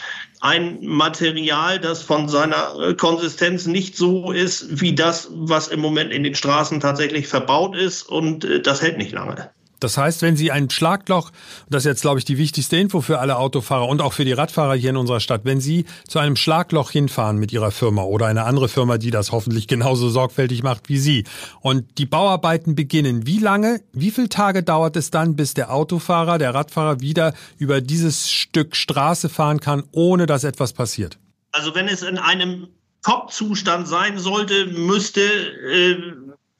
ein 0.42 0.78
Material, 0.86 1.80
das 1.80 2.02
von 2.02 2.28
seiner 2.28 2.94
Konsistenz 2.94 3.66
nicht 3.66 3.96
so 3.96 4.30
ist 4.30 4.80
wie 4.80 4.94
das, 4.94 5.28
was 5.32 5.66
im 5.66 5.80
Moment 5.80 6.12
in 6.12 6.22
den 6.22 6.36
Straßen 6.36 6.78
tatsächlich 6.78 7.26
verbaut 7.26 7.74
ist. 7.74 8.04
Und 8.04 8.44
äh, 8.44 8.62
das 8.62 8.80
hält 8.80 8.98
nicht 8.98 9.10
lange. 9.10 9.50
Das 9.82 9.98
heißt, 9.98 10.22
wenn 10.22 10.36
Sie 10.36 10.50
ein 10.50 10.70
Schlagloch, 10.70 11.30
das 11.68 11.82
ist 11.82 11.86
jetzt, 11.86 12.02
glaube 12.02 12.18
ich, 12.18 12.24
die 12.24 12.38
wichtigste 12.38 12.76
Info 12.76 13.00
für 13.00 13.18
alle 13.18 13.36
Autofahrer 13.36 13.88
und 13.88 14.00
auch 14.00 14.12
für 14.12 14.24
die 14.24 14.32
Radfahrer 14.32 14.74
hier 14.74 14.90
in 14.90 14.96
unserer 14.96 15.20
Stadt, 15.20 15.42
wenn 15.44 15.60
Sie 15.60 15.86
zu 16.06 16.18
einem 16.18 16.36
Schlagloch 16.36 16.90
hinfahren 16.90 17.38
mit 17.38 17.52
Ihrer 17.52 17.70
Firma 17.70 18.02
oder 18.02 18.26
eine 18.26 18.44
andere 18.44 18.68
Firma, 18.68 18.98
die 18.98 19.10
das 19.10 19.32
hoffentlich 19.32 19.66
genauso 19.66 20.08
sorgfältig 20.08 20.62
macht 20.62 20.88
wie 20.88 20.98
Sie, 20.98 21.24
und 21.60 21.98
die 21.98 22.06
Bauarbeiten 22.06 22.74
beginnen, 22.74 23.26
wie 23.26 23.38
lange, 23.38 23.80
wie 23.92 24.10
viele 24.10 24.28
Tage 24.28 24.62
dauert 24.62 24.96
es 24.96 25.10
dann, 25.10 25.36
bis 25.36 25.54
der 25.54 25.72
Autofahrer, 25.72 26.38
der 26.38 26.54
Radfahrer 26.54 27.00
wieder 27.00 27.34
über 27.58 27.80
dieses 27.80 28.30
Stück 28.30 28.76
Straße 28.76 29.28
fahren 29.28 29.60
kann, 29.60 29.84
ohne 29.92 30.26
dass 30.26 30.44
etwas 30.44 30.72
passiert? 30.72 31.18
Also 31.50 31.74
wenn 31.74 31.88
es 31.88 32.02
in 32.02 32.18
einem 32.18 32.68
Top-Zustand 33.02 33.88
sein 33.88 34.18
sollte, 34.18 34.66
müsste 34.66 35.20
äh, 35.20 35.96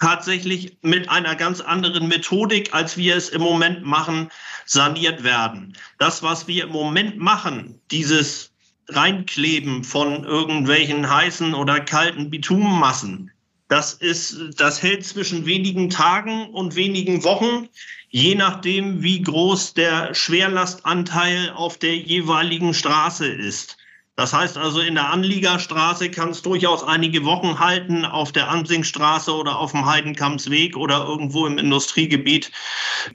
tatsächlich 0.02 0.76
mit 0.82 1.08
einer 1.08 1.36
ganz 1.36 1.60
anderen 1.60 2.08
Methodik, 2.08 2.74
als 2.74 2.96
wir 2.96 3.14
es 3.16 3.28
im 3.28 3.40
Moment 3.40 3.84
machen, 3.84 4.30
saniert 4.66 5.22
werden. 5.22 5.76
Das, 6.00 6.24
was 6.24 6.48
wir 6.48 6.64
im 6.64 6.70
Moment 6.70 7.18
machen, 7.18 7.80
dieses 7.92 8.50
Reinkleben 8.88 9.84
von 9.84 10.24
irgendwelchen 10.24 11.08
heißen 11.08 11.54
oder 11.54 11.78
kalten 11.78 12.30
Bitumenmassen, 12.30 13.30
das 13.68 13.94
ist, 13.94 14.36
das 14.56 14.82
hält 14.82 15.06
zwischen 15.06 15.46
wenigen 15.46 15.88
Tagen 15.88 16.50
und 16.50 16.74
wenigen 16.74 17.22
Wochen, 17.22 17.68
je 18.10 18.34
nachdem, 18.34 19.04
wie 19.04 19.22
groß 19.22 19.74
der 19.74 20.14
Schwerlastanteil 20.14 21.50
auf 21.50 21.78
der 21.78 21.96
jeweiligen 21.96 22.74
Straße 22.74 23.26
ist. 23.28 23.76
Das 24.16 24.34
heißt 24.34 24.58
also, 24.58 24.80
in 24.80 24.94
der 24.94 25.10
Anliegerstraße 25.10 26.10
kann 26.10 26.30
es 26.30 26.42
durchaus 26.42 26.84
einige 26.84 27.24
Wochen 27.24 27.58
halten, 27.58 28.04
auf 28.04 28.30
der 28.30 28.50
Ansingstraße 28.50 29.34
oder 29.34 29.58
auf 29.58 29.72
dem 29.72 29.86
Heidenkampsweg 29.86 30.76
oder 30.76 31.04
irgendwo 31.06 31.46
im 31.46 31.56
Industriegebiet 31.56 32.50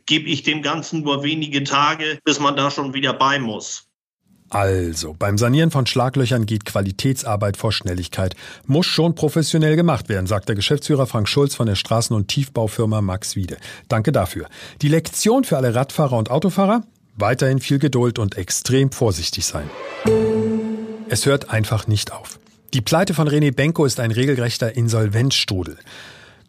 gebe 0.07 0.27
ich 0.27 0.41
dem 0.41 0.63
Ganzen 0.63 1.03
nur 1.03 1.23
wenige 1.23 1.63
Tage, 1.63 2.19
bis 2.23 2.39
man 2.39 2.55
da 2.55 2.71
schon 2.71 2.95
wieder 2.95 3.13
bei 3.13 3.37
muss. 3.37 3.87
Also, 4.49 5.13
beim 5.17 5.37
Sanieren 5.37 5.71
von 5.71 5.85
Schlaglöchern 5.85 6.45
geht 6.45 6.65
Qualitätsarbeit 6.65 7.57
vor 7.57 7.73
Schnelligkeit. 7.73 8.35
Muss 8.65 8.85
schon 8.85 9.13
professionell 9.13 9.75
gemacht 9.75 10.07
werden, 10.07 10.25
sagt 10.25 10.47
der 10.47 10.55
Geschäftsführer 10.55 11.05
Frank 11.05 11.27
Schulz 11.27 11.53
von 11.53 11.67
der 11.67 11.75
Straßen- 11.75 12.13
und 12.13 12.29
Tiefbaufirma 12.29 13.01
Max 13.01 13.35
Wiede. 13.35 13.57
Danke 13.89 14.13
dafür. 14.13 14.47
Die 14.81 14.87
Lektion 14.87 15.43
für 15.43 15.57
alle 15.57 15.75
Radfahrer 15.75 16.17
und 16.17 16.31
Autofahrer? 16.31 16.83
Weiterhin 17.15 17.59
viel 17.59 17.79
Geduld 17.79 18.19
und 18.19 18.37
extrem 18.37 18.91
vorsichtig 18.91 19.45
sein. 19.45 19.69
Es 21.09 21.25
hört 21.25 21.49
einfach 21.49 21.87
nicht 21.87 22.11
auf. 22.11 22.37
Die 22.73 22.81
Pleite 22.81 23.13
von 23.13 23.29
René 23.29 23.53
Benko 23.55 23.85
ist 23.85 24.01
ein 24.01 24.11
regelrechter 24.11 24.75
Insolvenzstrudel. 24.75 25.77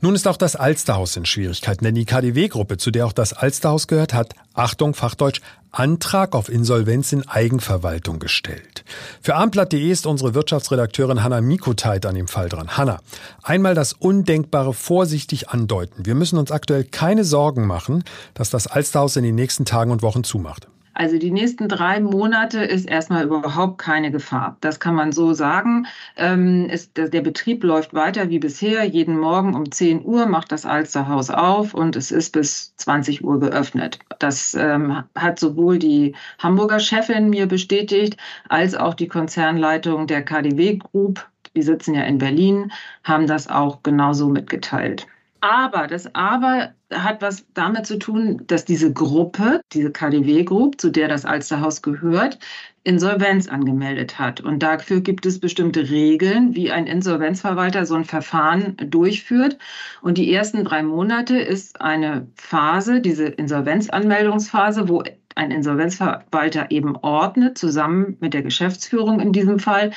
Nun 0.01 0.16
ist 0.16 0.27
auch 0.27 0.37
das 0.37 0.57
Alsterhaus 0.57 1.16
in 1.16 1.27
Schwierigkeiten, 1.27 1.85
denn 1.85 1.94
die 1.94 2.05
KDW-Gruppe, 2.05 2.77
zu 2.77 2.90
der 2.90 3.07
auch 3.07 3.12
das 3.12 3.33
Alsterhaus 3.33 3.87
gehört, 3.87 4.14
hat, 4.14 4.35
Achtung, 4.55 4.94
Fachdeutsch, 4.94 5.40
Antrag 5.71 6.35
auf 6.35 6.49
Insolvenz 6.49 7.12
in 7.12 7.29
Eigenverwaltung 7.29 8.18
gestellt. 8.18 8.85
Für 9.21 9.37
Armblatt.de 9.37 9.90
ist 9.90 10.07
unsere 10.07 10.35
Wirtschaftsredakteurin 10.35 11.23
Hanna 11.23 11.40
Mikoteit 11.40 12.05
an 12.05 12.16
dem 12.16 12.27
Fall 12.27 12.49
dran. 12.49 12.77
Hanna, 12.77 12.99
einmal 13.44 13.75
das 13.75 13.92
Undenkbare 13.92 14.75
vorsichtig 14.75 15.51
andeuten. 15.51 16.05
Wir 16.05 16.16
müssen 16.16 16.38
uns 16.38 16.51
aktuell 16.51 16.85
keine 16.85 17.25
Sorgen 17.25 17.66
machen, 17.66 18.03
dass 18.35 18.51
das 18.51 18.66
Alsterhaus 18.66 19.16
in 19.16 19.25
den 19.25 19.37
nächsten 19.37 19.64
Tagen 19.64 19.92
und 19.92 20.03
Wochen 20.03 20.25
zumacht. 20.25 20.68
Also 20.98 21.16
die 21.16 21.30
nächsten 21.30 21.68
drei 21.68 22.00
Monate 22.00 22.58
ist 22.58 22.88
erstmal 22.88 23.22
überhaupt 23.22 23.78
keine 23.78 24.11
Gefahr. 24.11 24.56
Das 24.61 24.80
kann 24.80 24.96
man 24.96 25.12
so 25.12 25.32
sagen. 25.32 25.87
Ähm, 26.16 26.68
ist, 26.68 26.96
der 26.96 27.20
Betrieb 27.20 27.62
läuft 27.62 27.94
weiter 27.94 28.30
wie 28.30 28.40
bisher. 28.40 28.82
Jeden 28.82 29.16
Morgen 29.16 29.54
um 29.54 29.70
10 29.70 30.04
Uhr 30.04 30.26
macht 30.26 30.50
das 30.50 30.66
Alsterhaus 30.66 31.30
auf 31.30 31.72
und 31.72 31.94
es 31.94 32.11
ist 32.11 32.32
bis 32.32 32.74
20 32.78 33.22
Uhr 33.22 33.38
geöffnet. 33.38 34.00
Das 34.18 34.54
ähm, 34.54 35.04
hat 35.14 35.38
sowohl 35.38 35.78
die 35.78 36.16
Hamburger 36.40 36.80
Chefin 36.80 37.30
mir 37.30 37.46
bestätigt, 37.46 38.16
als 38.48 38.74
auch 38.74 38.94
die 38.94 39.06
Konzernleitung 39.06 40.08
der 40.08 40.24
KDW 40.24 40.78
Group, 40.78 41.24
die 41.54 41.62
sitzen 41.62 41.94
ja 41.94 42.02
in 42.02 42.18
Berlin, 42.18 42.72
haben 43.04 43.28
das 43.28 43.48
auch 43.48 43.84
genauso 43.84 44.28
mitgeteilt. 44.28 45.06
Aber 45.40 45.87
das 45.87 46.14
Aber 46.14 46.74
hat 46.92 47.22
was 47.22 47.46
damit 47.55 47.87
zu 47.87 47.98
tun, 47.98 48.42
dass 48.46 48.64
diese 48.64 48.92
Gruppe, 48.92 49.61
diese 49.72 49.92
KDW 49.92 50.42
Group, 50.44 50.81
zu 50.81 50.90
der 50.90 51.07
das 51.07 51.24
Alsterhaus 51.24 51.83
gehört, 51.83 52.38
Insolvenz 52.83 53.48
angemeldet 53.48 54.18
hat. 54.18 54.40
Und 54.40 54.62
dafür 54.62 55.01
gibt 55.01 55.27
es 55.27 55.38
bestimmte 55.38 55.90
Regeln, 55.90 56.55
wie 56.55 56.72
ein 56.72 56.87
Insolvenzverwalter 56.87 57.85
so 57.85 57.94
ein 57.94 58.05
Verfahren 58.05 58.77
durchführt. 58.79 59.59
Und 60.01 60.18
die 60.18 60.33
ersten 60.33 60.64
drei 60.64 60.83
Monate 60.83 61.38
ist 61.38 61.81
eine 61.81 62.27
Phase, 62.35 63.01
diese 63.01 63.27
Insolvenzanmeldungsphase, 63.27 64.88
wo 64.88 65.03
ein 65.38 65.51
Insolvenzverwalter 65.51 66.70
eben 66.70 66.96
ordnet, 66.96 67.57
zusammen 67.57 68.16
mit 68.20 68.35
der 68.35 68.42
Geschäftsführung 68.42 69.20
in 69.20 69.33
diesem 69.33 69.59
Fall. 69.59 69.92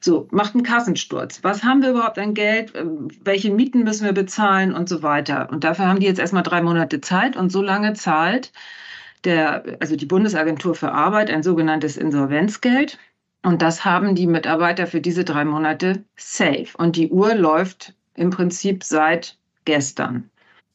So, 0.00 0.28
macht 0.30 0.54
einen 0.54 0.62
Kassensturz. 0.62 1.42
Was 1.42 1.64
haben 1.64 1.82
wir 1.82 1.90
überhaupt 1.90 2.18
an 2.18 2.34
Geld? 2.34 2.72
Ähm, 2.74 3.08
welche 3.22 3.52
Mieten 3.52 3.82
müssen 3.84 4.04
wir 4.04 4.12
bezahlen 4.12 4.72
und 4.72 4.88
so 4.88 5.02
weiter? 5.02 5.48
Und 5.50 5.64
dafür 5.64 5.86
haben 5.86 6.00
die 6.00 6.06
jetzt 6.06 6.20
erstmal 6.20 6.42
drei 6.42 6.62
Monate 6.62 7.00
Zeit 7.00 7.36
und 7.36 7.50
so 7.50 7.60
lange 7.60 7.94
zahlt 7.94 8.52
der, 9.24 9.64
also 9.80 9.96
die 9.96 10.06
Bundesagentur 10.06 10.74
für 10.74 10.92
Arbeit 10.92 11.30
ein 11.30 11.42
sogenanntes 11.42 11.96
Insolvenzgeld. 11.96 12.98
Und 13.42 13.62
das 13.62 13.84
haben 13.84 14.14
die 14.14 14.26
Mitarbeiter 14.26 14.86
für 14.86 15.00
diese 15.00 15.24
drei 15.24 15.44
Monate 15.44 16.04
safe. 16.16 16.68
Und 16.78 16.96
die 16.96 17.10
Uhr 17.10 17.34
läuft 17.34 17.94
im 18.14 18.30
Prinzip 18.30 18.84
seit 18.84 19.36
gestern. 19.64 20.30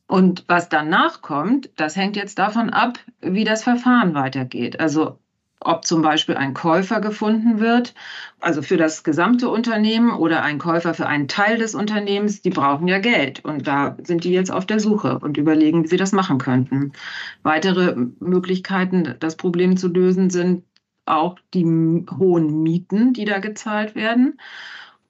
Und 0.10 0.44
was 0.48 0.70
danach 0.70 1.22
kommt, 1.22 1.70
das 1.76 1.96
hängt 1.96 2.16
jetzt 2.16 2.40
davon 2.40 2.72
ab, 2.72 2.98
wie 3.22 3.44
das 3.44 3.64
Verfahren 3.64 4.16
weitergeht. 4.16 4.80
Also 4.80 5.20
ob 5.60 5.86
zum 5.86 6.02
Beispiel 6.02 6.36
ein 6.36 6.56
Käufer 6.56 7.00
gefunden 7.00 7.60
wird, 7.60 7.94
also 8.40 8.64
für 8.64 8.78
das 8.78 9.04
gesamte 9.04 9.50
Unternehmen 9.50 10.10
oder 10.10 10.42
ein 10.42 10.58
Käufer 10.58 10.96
für 10.96 11.06
einen 11.06 11.28
Teil 11.28 11.60
des 11.60 11.76
Unternehmens, 11.76 12.42
die 12.42 12.50
brauchen 12.50 12.88
ja 12.88 12.98
Geld. 12.98 13.46
Und 13.46 13.68
da 13.68 13.98
sind 14.02 14.24
die 14.24 14.32
jetzt 14.32 14.52
auf 14.52 14.66
der 14.66 14.80
Suche 14.80 15.20
und 15.20 15.38
überlegen, 15.38 15.84
wie 15.84 15.90
sie 15.90 15.98
das 15.98 16.12
machen 16.12 16.40
könnten. 16.40 16.94
Weitere 17.44 17.96
Möglichkeiten, 18.20 19.14
das 19.20 19.38
Problem 19.38 19.78
zu 19.78 19.90
lösen, 19.90 20.32
sind 20.32 20.64
auch 21.06 21.38
die 21.54 21.66
hohen 22.18 22.64
Mieten, 22.64 23.14
die 23.14 23.26
da 23.26 23.38
gezahlt 23.38 23.94
werden. 23.94 24.40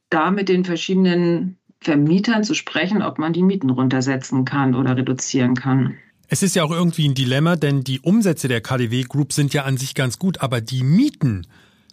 Da 0.09 0.29
mit 0.29 0.49
den 0.49 0.65
verschiedenen 0.65 1.58
Vermietern 1.81 2.43
zu 2.43 2.53
sprechen, 2.53 3.01
ob 3.01 3.17
man 3.19 3.33
die 3.33 3.43
Mieten 3.43 3.69
runtersetzen 3.69 4.45
kann 4.45 4.75
oder 4.75 4.97
reduzieren 4.97 5.55
kann. 5.55 5.97
Es 6.27 6.43
ist 6.43 6.55
ja 6.55 6.63
auch 6.63 6.71
irgendwie 6.71 7.07
ein 7.07 7.15
Dilemma, 7.15 7.55
denn 7.55 7.83
die 7.83 8.01
Umsätze 8.01 8.47
der 8.47 8.61
KDW 8.61 9.03
Group 9.03 9.33
sind 9.33 9.53
ja 9.53 9.63
an 9.63 9.77
sich 9.77 9.95
ganz 9.95 10.19
gut, 10.19 10.41
aber 10.41 10.61
die 10.61 10.83
Mieten 10.83 11.47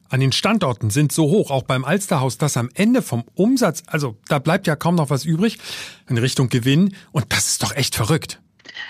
an 0.09 0.21
den 0.21 0.33
Standorten 0.33 0.91
sind 0.91 1.13
so 1.13 1.25
hoch, 1.25 1.51
auch 1.51 1.63
beim 1.63 1.85
Alsterhaus, 1.85 2.39
dass 2.39 2.57
am 2.57 2.69
Ende 2.75 3.03
vom 3.03 3.25
Umsatz, 3.35 3.83
also 3.87 4.17
da 4.29 4.39
bleibt 4.39 4.67
ja 4.67 4.77
kaum 4.77 4.95
noch 4.95 5.11
was 5.11 5.25
übrig 5.25 5.59
in 6.09 6.19
Richtung 6.19 6.49
Gewinn. 6.49 6.95
Und 7.13 7.33
das 7.33 7.49
ist 7.49 7.63
doch 7.63 7.75
echt 7.75 7.97
verrückt. 7.97 8.41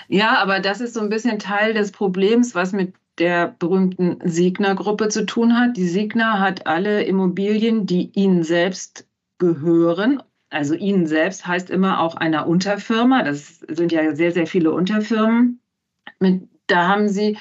Ja, 0.07 0.37
aber 0.41 0.59
das 0.59 0.81
ist 0.81 0.93
so 0.93 0.99
ein 0.99 1.09
bisschen 1.09 1.39
Teil 1.39 1.73
des 1.73 1.91
Problems, 1.91 2.55
was 2.55 2.71
mit 2.71 2.93
der 3.19 3.55
berühmten 3.57 4.19
Signer-Gruppe 4.23 5.09
zu 5.09 5.25
tun 5.25 5.57
hat. 5.57 5.75
Die 5.75 5.87
Signer 5.87 6.39
hat 6.39 6.67
alle 6.67 7.03
Immobilien, 7.03 7.85
die 7.87 8.11
ihnen 8.13 8.43
selbst 8.43 9.07
gehören. 9.39 10.21
Also 10.49 10.75
ihnen 10.75 11.07
selbst 11.07 11.45
heißt 11.45 11.69
immer 11.69 11.99
auch 11.99 12.15
einer 12.15 12.47
Unterfirma. 12.47 13.23
Das 13.23 13.59
sind 13.67 13.91
ja 13.91 14.15
sehr, 14.15 14.31
sehr 14.31 14.47
viele 14.47 14.71
Unterfirmen. 14.71 15.59
Mit, 16.19 16.47
da 16.67 16.87
haben 16.87 17.09
sie 17.09 17.37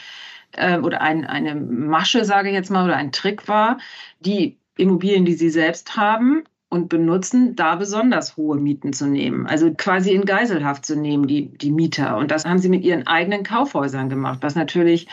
äh, 0.53 0.79
oder 0.79 1.01
ein, 1.01 1.25
eine 1.25 1.55
Masche, 1.55 2.25
sage 2.25 2.49
ich 2.49 2.55
jetzt 2.55 2.71
mal, 2.71 2.85
oder 2.85 2.97
ein 2.97 3.13
Trick 3.13 3.49
war, 3.49 3.79
die 4.21 4.59
Immobilien, 4.77 5.25
die 5.25 5.35
sie 5.35 5.51
selbst 5.51 5.97
haben, 5.97 6.45
und 6.69 6.89
benutzen, 6.89 7.55
da 7.55 7.77
besonders 7.77 8.37
hohe 8.37 8.59
Mieten 8.59 8.93
zu 8.93 9.07
nehmen. 9.07 9.47
Also 9.47 9.73
quasi 9.73 10.13
in 10.13 10.25
Geiselhaft 10.25 10.85
zu 10.85 10.97
nehmen, 10.97 11.27
die, 11.27 11.47
die 11.57 11.71
Mieter. 11.71 12.17
Und 12.17 12.31
das 12.31 12.45
haben 12.45 12.59
sie 12.59 12.69
mit 12.69 12.85
ihren 12.85 13.07
eigenen 13.07 13.45
Kaufhäusern 13.45 14.09
gemacht, 14.09 14.41
was 14.43 14.57
natürlich 14.57 15.07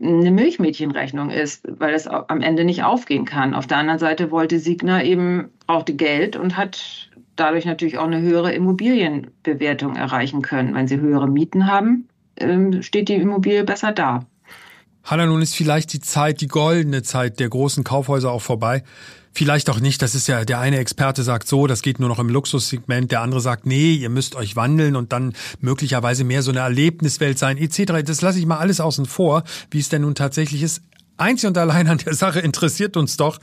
eine 0.00 0.30
Milchmädchenrechnung 0.30 1.30
ist, 1.30 1.66
weil 1.68 1.94
es 1.94 2.06
am 2.06 2.40
Ende 2.40 2.64
nicht 2.64 2.84
aufgehen 2.84 3.24
kann. 3.24 3.54
Auf 3.54 3.66
der 3.66 3.78
anderen 3.78 3.98
Seite 3.98 4.30
wollte 4.30 4.58
Signa 4.58 5.02
eben, 5.02 5.50
brauchte 5.66 5.94
Geld 5.94 6.36
und 6.36 6.56
hat 6.56 7.09
dadurch 7.40 7.64
natürlich 7.64 7.98
auch 7.98 8.06
eine 8.06 8.20
höhere 8.20 8.52
Immobilienbewertung 8.52 9.96
erreichen 9.96 10.42
können. 10.42 10.74
Wenn 10.74 10.86
sie 10.86 11.00
höhere 11.00 11.28
Mieten 11.28 11.66
haben, 11.66 12.08
ähm, 12.36 12.82
steht 12.82 13.08
die 13.08 13.14
Immobilie 13.14 13.64
besser 13.64 13.92
da. 13.92 14.20
Hanna, 15.02 15.26
nun 15.26 15.40
ist 15.40 15.56
vielleicht 15.56 15.92
die 15.92 16.00
Zeit, 16.00 16.40
die 16.40 16.48
goldene 16.48 17.02
Zeit 17.02 17.40
der 17.40 17.48
großen 17.48 17.84
Kaufhäuser 17.84 18.30
auch 18.30 18.42
vorbei. 18.42 18.84
Vielleicht 19.32 19.70
auch 19.70 19.80
nicht. 19.80 20.02
Das 20.02 20.14
ist 20.14 20.26
ja, 20.26 20.44
der 20.44 20.58
eine 20.58 20.78
Experte 20.78 21.22
sagt 21.22 21.48
so, 21.48 21.66
das 21.66 21.82
geht 21.82 22.00
nur 22.00 22.08
noch 22.08 22.18
im 22.18 22.28
Luxussegment. 22.28 23.12
Der 23.12 23.22
andere 23.22 23.40
sagt, 23.40 23.64
nee, 23.64 23.94
ihr 23.94 24.10
müsst 24.10 24.34
euch 24.34 24.56
wandeln 24.56 24.96
und 24.96 25.12
dann 25.12 25.34
möglicherweise 25.60 26.24
mehr 26.24 26.42
so 26.42 26.50
eine 26.50 26.60
Erlebniswelt 26.60 27.38
sein, 27.38 27.56
etc. 27.56 28.04
Das 28.04 28.20
lasse 28.20 28.38
ich 28.38 28.46
mal 28.46 28.58
alles 28.58 28.80
außen 28.80 29.06
vor, 29.06 29.44
wie 29.70 29.78
es 29.78 29.88
denn 29.88 30.02
nun 30.02 30.14
tatsächlich 30.14 30.62
ist. 30.62 30.82
Einzig 31.16 31.48
und 31.48 31.58
allein 31.58 31.86
an 31.86 31.98
der 31.98 32.14
Sache 32.14 32.40
interessiert 32.40 32.96
uns 32.96 33.16
doch, 33.16 33.38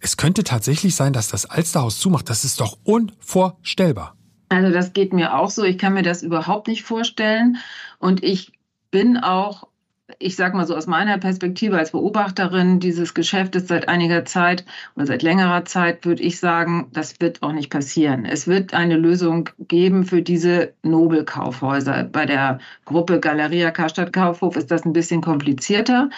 es 0.00 0.16
könnte 0.16 0.44
tatsächlich 0.44 0.94
sein, 0.94 1.12
dass 1.12 1.28
das 1.28 1.46
Alsterhaus 1.46 1.98
zumacht. 1.98 2.30
Das 2.30 2.44
ist 2.44 2.60
doch 2.60 2.78
unvorstellbar. 2.84 4.14
Also 4.48 4.72
das 4.72 4.92
geht 4.92 5.12
mir 5.12 5.36
auch 5.36 5.50
so. 5.50 5.64
Ich 5.64 5.78
kann 5.78 5.94
mir 5.94 6.02
das 6.02 6.22
überhaupt 6.22 6.68
nicht 6.68 6.82
vorstellen. 6.82 7.58
Und 7.98 8.22
ich 8.22 8.52
bin 8.90 9.18
auch 9.18 9.67
ich 10.18 10.36
sage 10.36 10.56
mal 10.56 10.66
so 10.66 10.74
aus 10.74 10.86
meiner 10.86 11.18
Perspektive 11.18 11.76
als 11.76 11.92
Beobachterin 11.92 12.80
dieses 12.80 13.12
Geschäftes 13.12 13.68
seit 13.68 13.88
einiger 13.88 14.24
Zeit 14.24 14.64
oder 14.96 15.06
seit 15.06 15.22
längerer 15.22 15.64
Zeit, 15.64 16.04
würde 16.04 16.22
ich 16.22 16.40
sagen, 16.40 16.88
das 16.92 17.20
wird 17.20 17.42
auch 17.42 17.52
nicht 17.52 17.70
passieren. 17.70 18.24
Es 18.24 18.46
wird 18.46 18.72
eine 18.72 18.96
Lösung 18.96 19.50
geben 19.58 20.04
für 20.04 20.22
diese 20.22 20.72
Nobelkaufhäuser. 20.82 22.04
Bei 22.04 22.24
der 22.24 22.58
Gruppe 22.86 23.20
Galeria 23.20 23.70
Karstadt 23.70 24.12
Kaufhof 24.12 24.56
ist 24.56 24.70
das 24.70 24.84
ein 24.84 24.94
bisschen 24.94 25.20
komplizierter, 25.20 26.08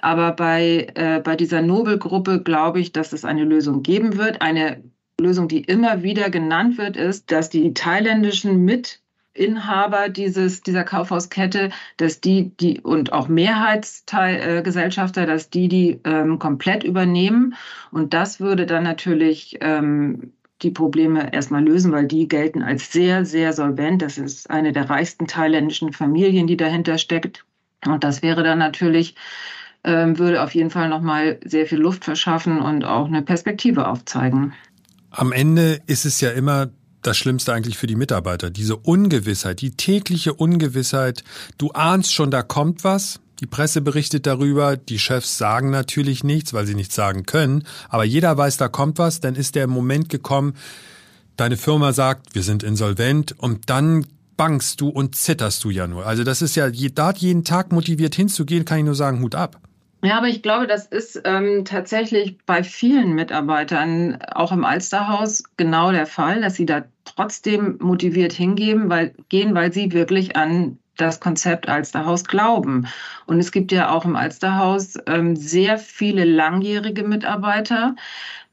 aber 0.00 0.32
bei, 0.32 0.88
äh, 0.94 1.20
bei 1.20 1.34
dieser 1.34 1.60
Nobelgruppe 1.62 2.42
glaube 2.42 2.80
ich, 2.80 2.92
dass 2.92 3.12
es 3.12 3.24
eine 3.24 3.44
Lösung 3.44 3.82
geben 3.82 4.16
wird. 4.16 4.42
Eine 4.42 4.82
Lösung, 5.20 5.48
die 5.48 5.60
immer 5.60 6.02
wieder 6.02 6.30
genannt 6.30 6.78
wird, 6.78 6.96
ist, 6.96 7.30
dass 7.30 7.50
die 7.50 7.74
thailändischen 7.74 8.64
mit 8.64 8.99
Inhaber 9.32 10.08
dieses, 10.08 10.62
dieser 10.62 10.84
Kaufhauskette, 10.84 11.70
dass 11.96 12.20
die, 12.20 12.50
die 12.56 12.80
und 12.80 13.12
auch 13.12 13.28
Mehrheitsgesellschafter, 13.28 15.26
dass 15.26 15.50
die 15.50 15.68
die 15.68 16.00
ähm, 16.04 16.38
komplett 16.38 16.82
übernehmen. 16.82 17.54
Und 17.92 18.12
das 18.12 18.40
würde 18.40 18.66
dann 18.66 18.82
natürlich 18.82 19.58
ähm, 19.60 20.32
die 20.62 20.70
Probleme 20.70 21.32
erstmal 21.32 21.64
lösen, 21.64 21.92
weil 21.92 22.06
die 22.06 22.28
gelten 22.28 22.62
als 22.62 22.92
sehr, 22.92 23.24
sehr 23.24 23.52
solvent. 23.52 24.02
Das 24.02 24.18
ist 24.18 24.50
eine 24.50 24.72
der 24.72 24.90
reichsten 24.90 25.26
thailändischen 25.26 25.92
Familien, 25.92 26.46
die 26.46 26.56
dahinter 26.56 26.98
steckt. 26.98 27.44
Und 27.86 28.04
das 28.04 28.22
wäre 28.22 28.42
dann 28.42 28.58
natürlich, 28.58 29.14
ähm, 29.84 30.18
würde 30.18 30.42
auf 30.42 30.54
jeden 30.54 30.70
Fall 30.70 30.88
nochmal 30.88 31.38
sehr 31.44 31.66
viel 31.66 31.78
Luft 31.78 32.04
verschaffen 32.04 32.60
und 32.60 32.84
auch 32.84 33.06
eine 33.06 33.22
Perspektive 33.22 33.88
aufzeigen. 33.88 34.52
Am 35.10 35.32
Ende 35.32 35.80
ist 35.86 36.04
es 36.04 36.20
ja 36.20 36.30
immer 36.30 36.70
das 37.02 37.16
Schlimmste 37.16 37.52
eigentlich 37.52 37.78
für 37.78 37.86
die 37.86 37.96
Mitarbeiter. 37.96 38.50
Diese 38.50 38.76
Ungewissheit, 38.76 39.60
die 39.60 39.72
tägliche 39.72 40.34
Ungewissheit. 40.34 41.24
Du 41.58 41.70
ahnst 41.70 42.12
schon, 42.12 42.30
da 42.30 42.42
kommt 42.42 42.84
was. 42.84 43.20
Die 43.40 43.46
Presse 43.46 43.80
berichtet 43.80 44.26
darüber. 44.26 44.76
Die 44.76 44.98
Chefs 44.98 45.38
sagen 45.38 45.70
natürlich 45.70 46.24
nichts, 46.24 46.52
weil 46.52 46.66
sie 46.66 46.74
nichts 46.74 46.94
sagen 46.94 47.24
können. 47.24 47.64
Aber 47.88 48.04
jeder 48.04 48.36
weiß, 48.36 48.58
da 48.58 48.68
kommt 48.68 48.98
was. 48.98 49.20
Dann 49.20 49.34
ist 49.34 49.54
der 49.54 49.66
Moment 49.66 50.10
gekommen, 50.10 50.54
deine 51.36 51.56
Firma 51.56 51.92
sagt, 51.92 52.34
wir 52.34 52.42
sind 52.42 52.62
insolvent. 52.62 53.34
Und 53.38 53.70
dann 53.70 54.06
bangst 54.36 54.80
du 54.80 54.88
und 54.88 55.16
zitterst 55.16 55.64
du 55.64 55.70
ja 55.70 55.86
nur. 55.86 56.06
Also 56.06 56.24
das 56.24 56.42
ist 56.42 56.54
ja, 56.54 56.70
da 56.70 57.12
jeden 57.12 57.44
Tag 57.44 57.72
motiviert 57.72 58.14
hinzugehen, 58.14 58.64
kann 58.64 58.78
ich 58.78 58.84
nur 58.84 58.94
sagen, 58.94 59.20
Hut 59.20 59.34
ab. 59.34 59.60
Ja, 60.02 60.16
aber 60.16 60.28
ich 60.28 60.42
glaube, 60.42 60.66
das 60.66 60.86
ist 60.86 61.20
ähm, 61.24 61.64
tatsächlich 61.66 62.38
bei 62.46 62.64
vielen 62.64 63.14
Mitarbeitern, 63.14 64.18
auch 64.32 64.50
im 64.50 64.64
Alsterhaus, 64.64 65.44
genau 65.58 65.92
der 65.92 66.06
Fall, 66.06 66.40
dass 66.40 66.54
sie 66.54 66.64
da 66.64 66.84
trotzdem 67.04 67.76
motiviert 67.80 68.32
hingeben, 68.32 68.88
weil, 68.88 69.14
gehen, 69.28 69.54
weil 69.54 69.72
sie 69.72 69.92
wirklich 69.92 70.36
an 70.36 70.78
das 70.96 71.20
Konzept 71.20 71.68
Alsterhaus 71.68 72.24
glauben. 72.24 72.86
Und 73.26 73.40
es 73.40 73.52
gibt 73.52 73.72
ja 73.72 73.90
auch 73.90 74.04
im 74.04 74.16
Alsterhaus 74.16 74.94
ähm, 75.06 75.36
sehr 75.36 75.78
viele 75.78 76.24
langjährige 76.24 77.04
Mitarbeiter, 77.04 77.94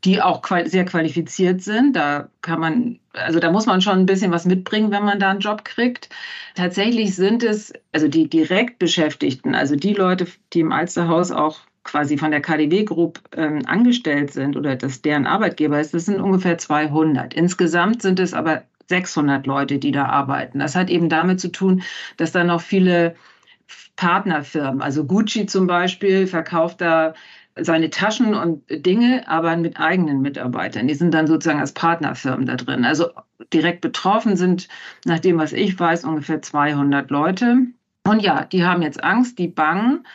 die 0.03 0.21
auch 0.21 0.43
sehr 0.65 0.85
qualifiziert 0.85 1.61
sind. 1.61 1.95
Da 1.95 2.29
kann 2.41 2.59
man, 2.59 2.99
also 3.13 3.39
da 3.39 3.51
muss 3.51 3.65
man 3.65 3.81
schon 3.81 3.99
ein 3.99 4.05
bisschen 4.05 4.31
was 4.31 4.45
mitbringen, 4.45 4.91
wenn 4.91 5.03
man 5.03 5.19
da 5.19 5.31
einen 5.31 5.39
Job 5.39 5.65
kriegt. 5.65 6.09
Tatsächlich 6.55 7.15
sind 7.15 7.43
es, 7.43 7.73
also 7.91 8.07
die 8.07 8.29
direkt 8.29 8.79
Beschäftigten, 8.79 9.55
also 9.55 9.75
die 9.75 9.93
Leute, 9.93 10.27
die 10.53 10.59
im 10.59 10.71
Alsterhaus 10.71 11.31
auch 11.31 11.59
quasi 11.83 12.17
von 12.17 12.31
der 12.31 12.41
KDW 12.41 12.83
Group 12.83 13.19
ähm, 13.35 13.61
angestellt 13.65 14.33
sind 14.33 14.55
oder 14.57 14.75
das 14.75 15.01
deren 15.01 15.25
Arbeitgeber 15.25 15.79
ist, 15.79 15.93
das 15.93 16.05
sind 16.05 16.19
ungefähr 16.19 16.57
200. 16.57 17.33
Insgesamt 17.33 18.01
sind 18.01 18.19
es 18.19 18.33
aber 18.33 18.63
600 18.89 19.47
Leute, 19.47 19.79
die 19.79 19.91
da 19.91 20.05
arbeiten. 20.05 20.59
Das 20.59 20.75
hat 20.75 20.89
eben 20.89 21.09
damit 21.09 21.39
zu 21.39 21.51
tun, 21.51 21.81
dass 22.17 22.31
da 22.31 22.43
noch 22.43 22.61
viele 22.61 23.15
Partnerfirmen, 23.95 24.81
also 24.81 25.05
Gucci 25.05 25.47
zum 25.47 25.67
Beispiel, 25.67 26.27
verkauft 26.27 26.81
da 26.81 27.13
seine 27.61 27.89
Taschen 27.89 28.33
und 28.33 28.63
Dinge, 28.69 29.27
aber 29.27 29.55
mit 29.57 29.79
eigenen 29.79 30.21
Mitarbeitern. 30.21 30.87
Die 30.87 30.93
sind 30.93 31.13
dann 31.13 31.27
sozusagen 31.27 31.59
als 31.59 31.73
Partnerfirmen 31.73 32.45
da 32.45 32.55
drin. 32.55 32.85
Also 32.85 33.09
direkt 33.53 33.81
betroffen 33.81 34.35
sind, 34.35 34.67
nach 35.05 35.19
dem, 35.19 35.37
was 35.37 35.53
ich 35.53 35.79
weiß, 35.79 36.03
ungefähr 36.05 36.41
200 36.41 37.09
Leute. 37.09 37.57
Und 38.03 38.21
ja, 38.21 38.45
die 38.45 38.65
haben 38.65 38.81
jetzt 38.81 39.03
Angst, 39.03 39.39
die 39.39 39.47
bangen. 39.47 40.05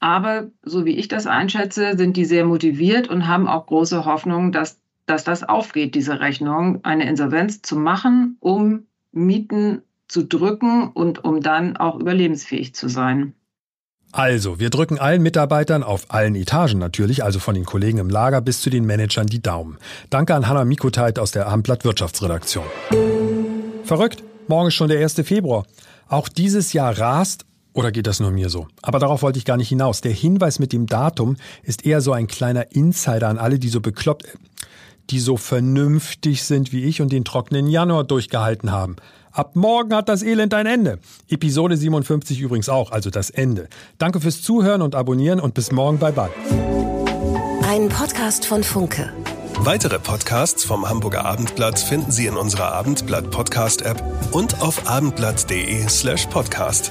Aber 0.00 0.50
so 0.62 0.84
wie 0.84 0.96
ich 0.96 1.08
das 1.08 1.26
einschätze, 1.26 1.96
sind 1.96 2.16
die 2.16 2.24
sehr 2.24 2.44
motiviert 2.44 3.08
und 3.08 3.26
haben 3.26 3.48
auch 3.48 3.66
große 3.66 4.04
Hoffnung, 4.04 4.52
dass, 4.52 4.80
dass 5.06 5.24
das 5.24 5.42
aufgeht, 5.42 5.94
diese 5.94 6.20
Rechnung, 6.20 6.84
eine 6.84 7.08
Insolvenz 7.08 7.62
zu 7.62 7.76
machen, 7.76 8.36
um 8.40 8.86
Mieten 9.12 9.82
zu 10.08 10.24
drücken 10.24 10.90
und 10.90 11.24
um 11.24 11.40
dann 11.40 11.76
auch 11.76 11.98
überlebensfähig 11.98 12.74
zu 12.74 12.88
sein. 12.88 13.34
Also, 14.16 14.58
wir 14.58 14.70
drücken 14.70 14.98
allen 14.98 15.22
Mitarbeitern 15.22 15.82
auf 15.82 16.06
allen 16.08 16.36
Etagen 16.36 16.78
natürlich, 16.78 17.22
also 17.22 17.38
von 17.38 17.54
den 17.54 17.66
Kollegen 17.66 17.98
im 17.98 18.08
Lager 18.08 18.40
bis 18.40 18.62
zu 18.62 18.70
den 18.70 18.86
Managern 18.86 19.26
die 19.26 19.42
Daumen. 19.42 19.76
Danke 20.08 20.34
an 20.34 20.48
Hanna 20.48 20.64
Mikoteit 20.64 21.18
aus 21.18 21.32
der 21.32 21.48
Abendblatt 21.48 21.84
Wirtschaftsredaktion. 21.84 22.64
Verrückt, 23.84 24.24
morgen 24.48 24.68
ist 24.68 24.74
schon 24.74 24.88
der 24.88 25.00
1. 25.00 25.16
Februar. 25.16 25.66
Auch 26.08 26.30
dieses 26.30 26.72
Jahr 26.72 26.98
rast 26.98 27.44
oder 27.74 27.92
geht 27.92 28.06
das 28.06 28.18
nur 28.18 28.30
mir 28.30 28.48
so? 28.48 28.68
Aber 28.80 29.00
darauf 29.00 29.20
wollte 29.20 29.38
ich 29.38 29.44
gar 29.44 29.58
nicht 29.58 29.68
hinaus. 29.68 30.00
Der 30.00 30.12
Hinweis 30.12 30.58
mit 30.60 30.72
dem 30.72 30.86
Datum 30.86 31.36
ist 31.62 31.84
eher 31.84 32.00
so 32.00 32.14
ein 32.14 32.26
kleiner 32.26 32.72
Insider 32.72 33.28
an 33.28 33.36
alle, 33.36 33.58
die 33.58 33.68
so 33.68 33.82
bekloppt, 33.82 34.24
die 35.10 35.20
so 35.20 35.36
vernünftig 35.36 36.42
sind 36.42 36.72
wie 36.72 36.84
ich 36.84 37.02
und 37.02 37.12
den 37.12 37.26
trockenen 37.26 37.66
Januar 37.66 38.04
durchgehalten 38.04 38.72
haben. 38.72 38.96
Ab 39.36 39.54
morgen 39.54 39.94
hat 39.94 40.08
das 40.08 40.22
Elend 40.22 40.54
ein 40.54 40.64
Ende. 40.64 40.98
Episode 41.28 41.76
57 41.76 42.40
übrigens 42.40 42.70
auch, 42.70 42.90
also 42.90 43.10
das 43.10 43.28
Ende. 43.28 43.68
Danke 43.98 44.18
fürs 44.18 44.40
Zuhören 44.40 44.80
und 44.80 44.94
Abonnieren 44.94 45.40
und 45.40 45.52
bis 45.52 45.72
morgen. 45.72 45.98
Bye 45.98 46.12
bye. 46.12 46.30
Ein 47.68 47.90
Podcast 47.90 48.46
von 48.46 48.64
Funke. 48.64 49.12
Weitere 49.58 49.98
Podcasts 49.98 50.64
vom 50.64 50.88
Hamburger 50.88 51.26
Abendblatt 51.26 51.78
finden 51.78 52.12
Sie 52.12 52.24
in 52.24 52.34
unserer 52.34 52.72
Abendblatt 52.72 53.30
Podcast 53.30 53.82
App 53.82 54.02
und 54.32 54.62
auf 54.62 54.88
abendblatt.de 54.88 55.86
slash 55.86 56.24
podcast. 56.28 56.90